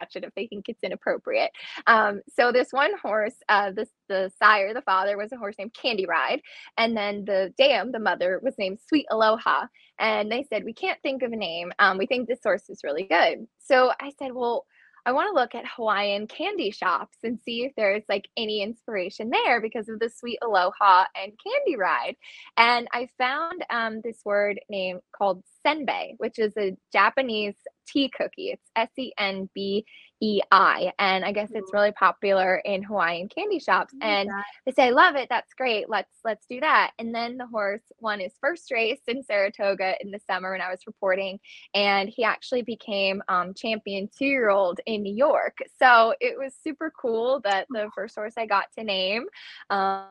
[0.00, 1.50] catch it if they think it's inappropriate.
[1.86, 5.74] Um, so this one horse, uh, this the sire, the father was a horse named
[5.74, 6.42] Candy Ride,
[6.76, 9.66] and then the dam, the mother, was named Sweet Aloha.
[9.98, 11.72] And they said we can't think of a name.
[11.78, 13.46] Um, we think this horse is really good.
[13.58, 14.66] So I said, well.
[15.06, 19.30] I want to look at Hawaiian candy shops and see if there's like any inspiration
[19.30, 22.16] there because of the sweet aloha and candy ride.
[22.56, 27.54] And I found um, this word name called senbei, which is a Japanese
[27.86, 28.50] tea cookie.
[28.50, 29.84] It's S E N B
[30.20, 30.92] E I.
[30.98, 33.94] And I guess it's really popular in Hawaiian candy shops.
[34.00, 34.30] And
[34.64, 35.88] they say, I love it, that's great.
[35.88, 36.92] Let's let's do that.
[36.98, 40.70] And then the horse won his first race in Saratoga in the summer when I
[40.70, 41.38] was reporting.
[41.74, 45.58] And he actually became um, champion two-year-old in New York.
[45.78, 49.26] So it was super cool that the first horse I got to name.
[49.70, 50.06] Um,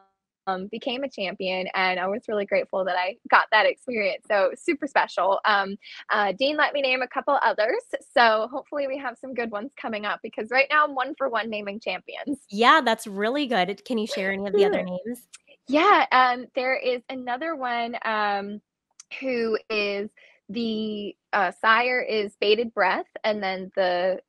[0.48, 4.26] um, became a champion, and I was really grateful that I got that experience.
[4.28, 5.40] So super special.
[5.46, 5.78] Um,
[6.12, 7.82] uh, Dean let me name a couple others,
[8.14, 11.30] so hopefully we have some good ones coming up because right now I'm one for
[11.30, 12.40] one naming champions.
[12.50, 13.84] Yeah, that's really good.
[13.86, 15.28] Can you share any of the other names?
[15.68, 18.62] Yeah, um, there is another one um,
[19.20, 20.10] who is
[20.50, 24.20] the uh, sire is bated breath, and then the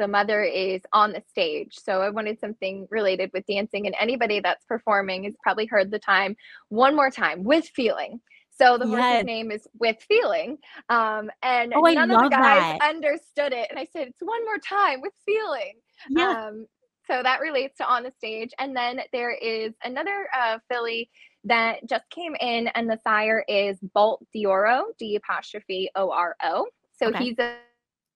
[0.00, 1.76] the mother is on the stage.
[1.78, 5.98] So I wanted something related with dancing, and anybody that's performing has probably heard the
[5.98, 6.34] time
[6.70, 8.20] one more time with feeling.
[8.50, 8.98] So the yes.
[8.98, 10.58] horse's name is with feeling.
[10.88, 12.78] Um, and oh, none of the guys that.
[12.82, 13.68] understood it.
[13.70, 15.74] And I said, it's one more time with feeling.
[16.08, 16.46] Yeah.
[16.48, 16.66] Um,
[17.06, 18.52] so that relates to on the stage.
[18.58, 21.10] And then there is another uh, filly
[21.44, 26.66] that just came in, and the sire is Bolt d'Oro, D apostrophe O R O.
[26.98, 27.24] So okay.
[27.24, 27.56] he's a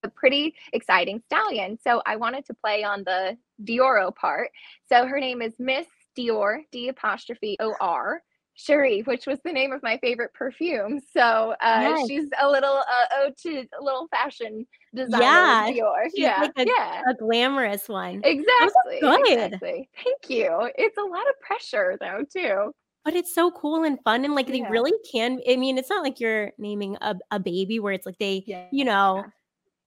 [0.05, 1.77] a pretty exciting stallion.
[1.83, 4.51] So I wanted to play on the d'Oro part.
[4.87, 5.87] So her name is Miss
[6.17, 8.21] Dior, D apostrophe O R.
[8.57, 11.01] Cherie, which was the name of my favorite perfume.
[11.13, 15.69] So uh, she's a little uh, ode to a little fashion designer yeah.
[15.69, 16.09] Dior.
[16.13, 18.21] yeah, like a, yeah, a glamorous one.
[18.23, 18.99] Exactly.
[19.01, 19.27] Good.
[19.27, 19.89] Exactly.
[20.01, 20.71] Thank you.
[20.77, 22.73] It's a lot of pressure though, too.
[23.03, 24.63] But it's so cool and fun, and like yeah.
[24.63, 25.41] they really can.
[25.49, 28.67] I mean, it's not like you're naming a, a baby where it's like they, yeah.
[28.71, 29.25] you know,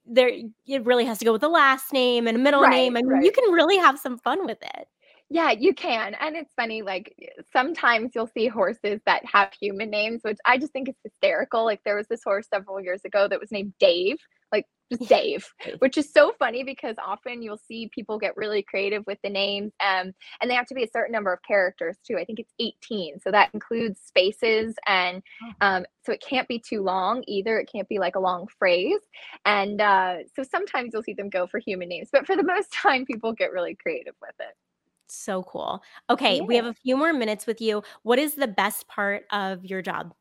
[0.09, 0.30] there
[0.66, 2.96] it really has to go with the last name and a middle right, name.
[2.96, 3.24] I mean, right.
[3.24, 4.88] you can really have some fun with it.
[5.30, 6.14] Yeah, you can.
[6.20, 7.14] And it's funny, like
[7.52, 11.64] sometimes you'll see horses that have human names, which I just think is hysterical.
[11.64, 14.16] Like there was this horse several years ago that was named Dave.
[14.91, 15.47] Just Dave,
[15.80, 19.72] which is so funny because often you'll see people get really creative with the names,
[19.80, 22.16] um, and they have to be a certain number of characters too.
[22.16, 25.66] I think it's 18, so that includes spaces, and oh.
[25.66, 27.59] um, so it can't be too long either.
[27.59, 29.01] It can't be like a long phrase,
[29.45, 32.72] and uh, so sometimes you'll see them go for human names, but for the most
[32.72, 34.55] time, people get really creative with it.
[35.11, 35.82] So cool.
[36.11, 36.43] Okay, yeah.
[36.43, 37.82] we have a few more minutes with you.
[38.03, 40.14] What is the best part of your job?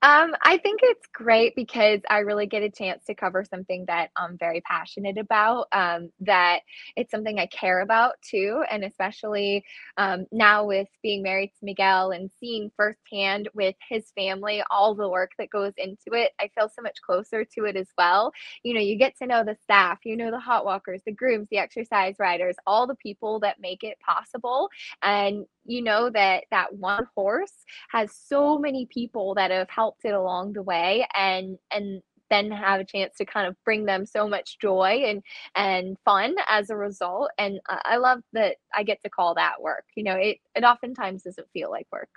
[0.00, 4.10] Um, I think it's great because I really get a chance to cover something that
[4.16, 6.60] I'm very passionate about, um, that
[6.94, 8.62] it's something I care about too.
[8.70, 9.64] And especially
[9.96, 15.08] um, now with being married to Miguel and seeing firsthand with his family all the
[15.08, 18.30] work that goes into it, I feel so much closer to it as well.
[18.62, 21.48] You know, you get to know the staff, you know, the hot walkers, the grooms,
[21.50, 24.68] the exercise riders, all the people that make it possible.
[25.02, 27.52] And you know that that one horse
[27.90, 32.80] has so many people that have helped it along the way and and then have
[32.80, 35.22] a chance to kind of bring them so much joy and
[35.54, 39.84] and fun as a result and i love that i get to call that work
[39.94, 42.10] you know it it oftentimes doesn't feel like work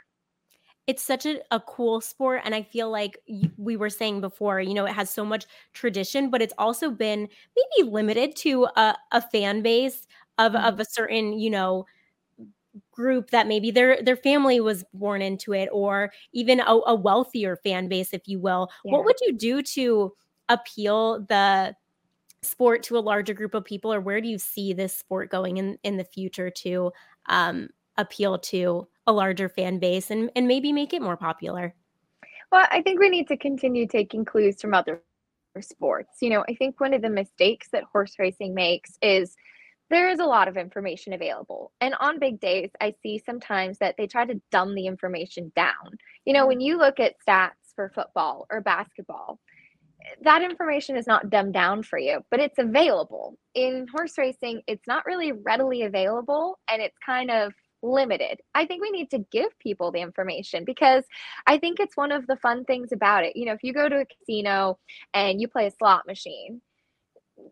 [0.88, 3.18] it's such a, a cool sport and i feel like
[3.58, 7.28] we were saying before you know it has so much tradition but it's also been
[7.56, 10.66] maybe limited to a, a fan base of, mm-hmm.
[10.66, 11.86] of a certain you know
[12.92, 17.56] group that maybe their their family was born into it or even a, a wealthier
[17.58, 18.70] fan base if you will.
[18.86, 18.94] Yeah.
[18.94, 20.14] what would you do to
[20.50, 21.76] appeal the
[22.42, 25.58] sport to a larger group of people or where do you see this sport going
[25.58, 26.92] in in the future to
[27.28, 31.74] um, appeal to a larger fan base and and maybe make it more popular?
[32.52, 35.02] Well i think we need to continue taking clues from other
[35.60, 36.18] sports.
[36.22, 39.36] You know i think one of the mistakes that horse racing makes is
[39.92, 41.72] there is a lot of information available.
[41.82, 45.98] And on big days, I see sometimes that they try to dumb the information down.
[46.26, 46.64] You know, when mm.
[46.64, 49.40] you look at stats for football or basketball,
[50.24, 53.38] that information is not dumbed down for you, but it's available.
[53.54, 58.40] In horse racing, it's not really readily available and it's kind of limited.
[58.56, 61.04] I think we need to give people the information because
[61.46, 63.36] I think it's one of the fun things about it.
[63.36, 64.80] You know, if you go to a casino
[65.14, 66.62] and you play a slot machine,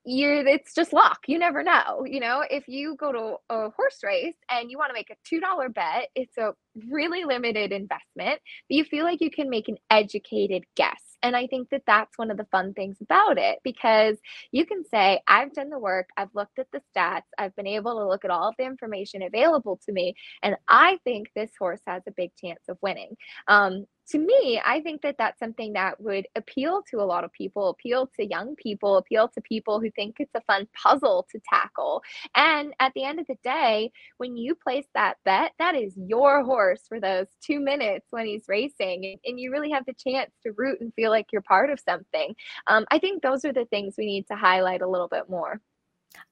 [0.05, 3.99] you're it's just luck you never know you know if you go to a horse
[4.03, 6.53] race and you want to make a two dollar bet it's a
[6.89, 11.47] really limited investment but you feel like you can make an educated guess and I
[11.47, 14.17] think that that's one of the fun things about it because
[14.51, 17.95] you can say, I've done the work, I've looked at the stats, I've been able
[17.99, 21.81] to look at all of the information available to me, and I think this horse
[21.85, 23.15] has a big chance of winning.
[23.47, 27.31] Um, to me, I think that that's something that would appeal to a lot of
[27.31, 31.39] people, appeal to young people, appeal to people who think it's a fun puzzle to
[31.47, 32.01] tackle.
[32.35, 36.43] And at the end of the day, when you place that bet, that is your
[36.43, 39.19] horse for those two minutes when he's racing.
[39.25, 42.35] And, you really have the chance to root and feel like you're part of something.
[42.67, 45.61] Um, I think those are the things we need to highlight a little bit more.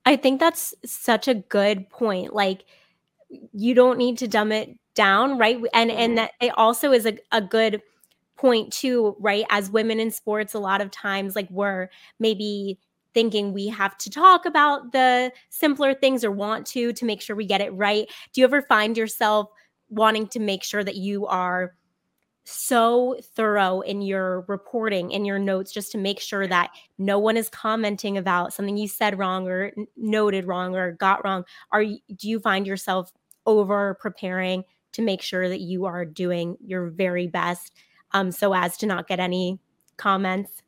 [0.06, 2.34] I think that's such a good point.
[2.34, 2.66] Like,
[3.54, 5.58] you don't need to dumb it down, right?
[5.74, 6.16] And and mm-hmm.
[6.16, 7.82] that it also is a, a good
[8.36, 9.45] point too, right?
[9.50, 11.88] As women in sports, a lot of times like we're
[12.20, 12.80] maybe
[13.14, 17.36] thinking we have to talk about the simpler things or want to to make sure
[17.36, 18.08] we get it right.
[18.34, 19.50] Do you ever find yourself
[19.89, 21.74] wanting to make sure that you are
[22.50, 27.36] so thorough in your reporting in your notes just to make sure that no one
[27.36, 31.43] is commenting about something you said wrong or noted wrong or got wrong
[31.74, 33.12] are do you find yourself
[33.45, 34.64] over preparing
[34.98, 37.72] to make sure that you are doing your very best
[38.12, 39.60] um, so as to not get any
[39.95, 40.64] comments?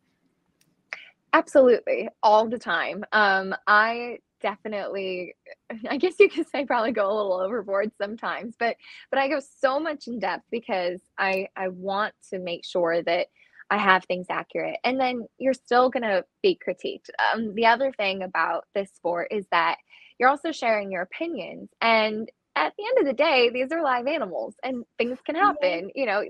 [1.34, 3.04] Absolutely all the time.
[3.12, 5.36] Um, i definitely
[5.90, 8.78] i guess you could say probably go a little overboard sometimes but
[9.10, 13.28] but i go so much in depth because i i want to make sure that
[13.70, 17.10] i have things accurate and then you're still going to be critiqued.
[17.34, 19.76] Um, the other thing about this sport is that
[20.20, 22.30] you're also sharing your opinions and
[22.60, 26.06] at the end of the day these are live animals and things can happen you
[26.06, 26.22] know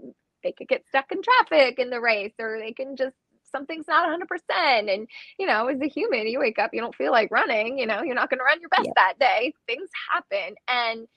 [0.43, 3.15] they could get stuck in traffic in the race or they can just
[3.51, 5.07] something's not 100% and
[5.39, 8.03] you know as a human you wake up you don't feel like running you know
[8.03, 8.91] you're not going to run your best yeah.
[8.95, 11.07] that day things happen and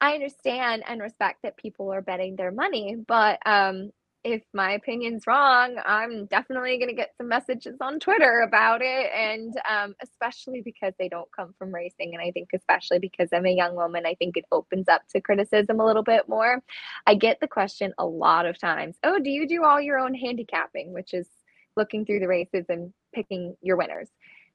[0.00, 3.90] i understand and respect that people are betting their money but um
[4.24, 9.10] if my opinion's wrong, I'm definitely going to get some messages on Twitter about it.
[9.14, 12.14] And um, especially because they don't come from racing.
[12.14, 15.20] And I think, especially because I'm a young woman, I think it opens up to
[15.20, 16.62] criticism a little bit more.
[17.06, 20.14] I get the question a lot of times Oh, do you do all your own
[20.14, 20.94] handicapping?
[20.94, 21.28] Which is
[21.76, 24.08] looking through the races and picking your winners.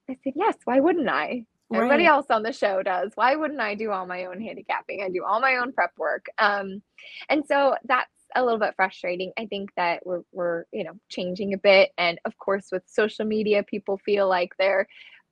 [0.10, 1.46] I said, yes, why wouldn't I?
[1.70, 1.78] Right.
[1.78, 3.12] Everybody else on the show does.
[3.14, 5.04] Why wouldn't I do all my own handicapping?
[5.04, 6.26] I do all my own prep work.
[6.40, 6.82] Um,
[7.30, 9.32] and so that's a little bit frustrating.
[9.38, 11.92] I think that we're we're, you know, changing a bit.
[11.98, 14.88] And of course, with social media, people feel like they're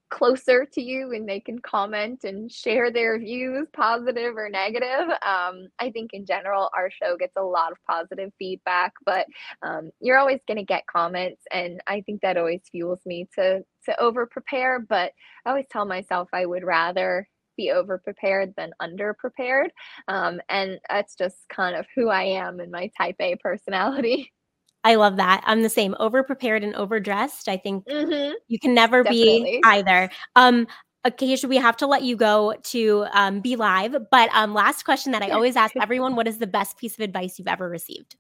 [0.10, 5.10] closer to you and they can comment and share their views, positive or negative.
[5.26, 9.26] Um, I think in general, our show gets a lot of positive feedback, but
[9.62, 13.64] um, you're always going to get comments, and I think that always fuels me to
[13.86, 14.80] to over prepare.
[14.80, 15.12] But
[15.46, 17.28] I always tell myself I would rather
[17.58, 19.72] be over prepared than under prepared,
[20.08, 24.32] um, and that's just kind of who I am and my Type A personality.
[24.84, 25.44] I love that.
[25.46, 27.50] I'm the same, over prepared and overdressed.
[27.50, 28.36] I think mm-hmm.
[28.48, 29.60] you can never Definitely.
[29.60, 30.10] be either.
[30.36, 30.68] Um,
[31.04, 33.96] occasionally we have to let you go to um, be live.
[34.12, 37.00] But um, last question that I always ask everyone: What is the best piece of
[37.00, 38.16] advice you've ever received?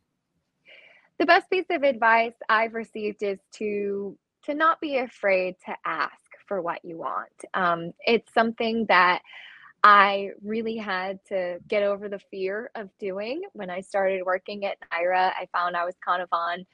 [1.20, 6.27] The best piece of advice I've received is to to not be afraid to ask
[6.48, 7.32] for what you want.
[7.54, 9.22] Um, it's something that
[9.84, 13.44] I really had to get over the fear of doing.
[13.54, 16.66] When I started working at NYRA, I found I was kind of on,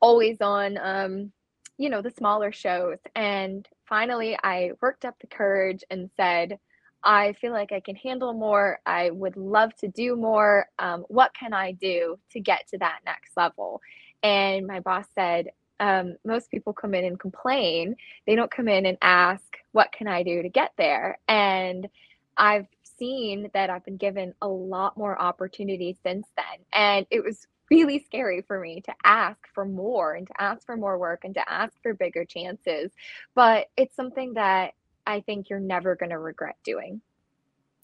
[0.00, 1.32] always on, um,
[1.78, 2.98] you know, the smaller shows.
[3.14, 6.58] And finally, I worked up the courage and said,
[7.02, 8.80] I feel like I can handle more.
[8.84, 10.66] I would love to do more.
[10.78, 13.80] Um, what can I do to get to that next level?
[14.22, 15.50] And my boss said,
[15.80, 17.96] um, most people come in and complain.
[18.26, 21.18] They don't come in and ask, What can I do to get there?
[21.28, 21.88] And
[22.36, 22.66] I've
[22.98, 26.64] seen that I've been given a lot more opportunities since then.
[26.72, 30.76] And it was really scary for me to ask for more and to ask for
[30.76, 32.90] more work and to ask for bigger chances.
[33.34, 34.74] But it's something that
[35.06, 37.00] I think you're never going to regret doing.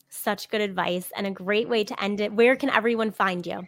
[0.08, 2.32] Such good advice and a great way to end it.
[2.32, 3.66] Where can everyone find you?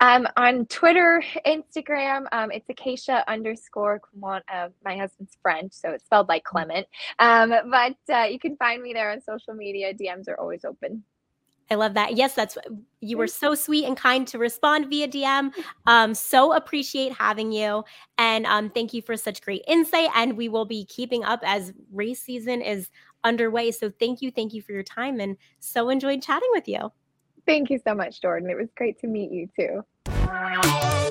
[0.00, 6.04] Um, on Twitter, Instagram, um, it's Acacia underscore Clement, uh, my husband's French, so it's
[6.04, 6.86] spelled like Clement.
[7.18, 9.94] Um, but uh, you can find me there on social media.
[9.94, 11.04] DMs are always open.
[11.70, 12.16] I love that.
[12.16, 12.58] Yes, that's
[13.00, 15.50] you were so sweet and kind to respond via DM.
[15.86, 17.84] Um, so appreciate having you,
[18.18, 20.10] and um, thank you for such great insight.
[20.14, 22.90] And we will be keeping up as race season is
[23.22, 23.70] underway.
[23.70, 26.92] So thank you, thank you for your time, and so enjoyed chatting with you.
[27.46, 28.48] Thank you so much, Jordan.
[28.50, 31.03] It was great to meet you too.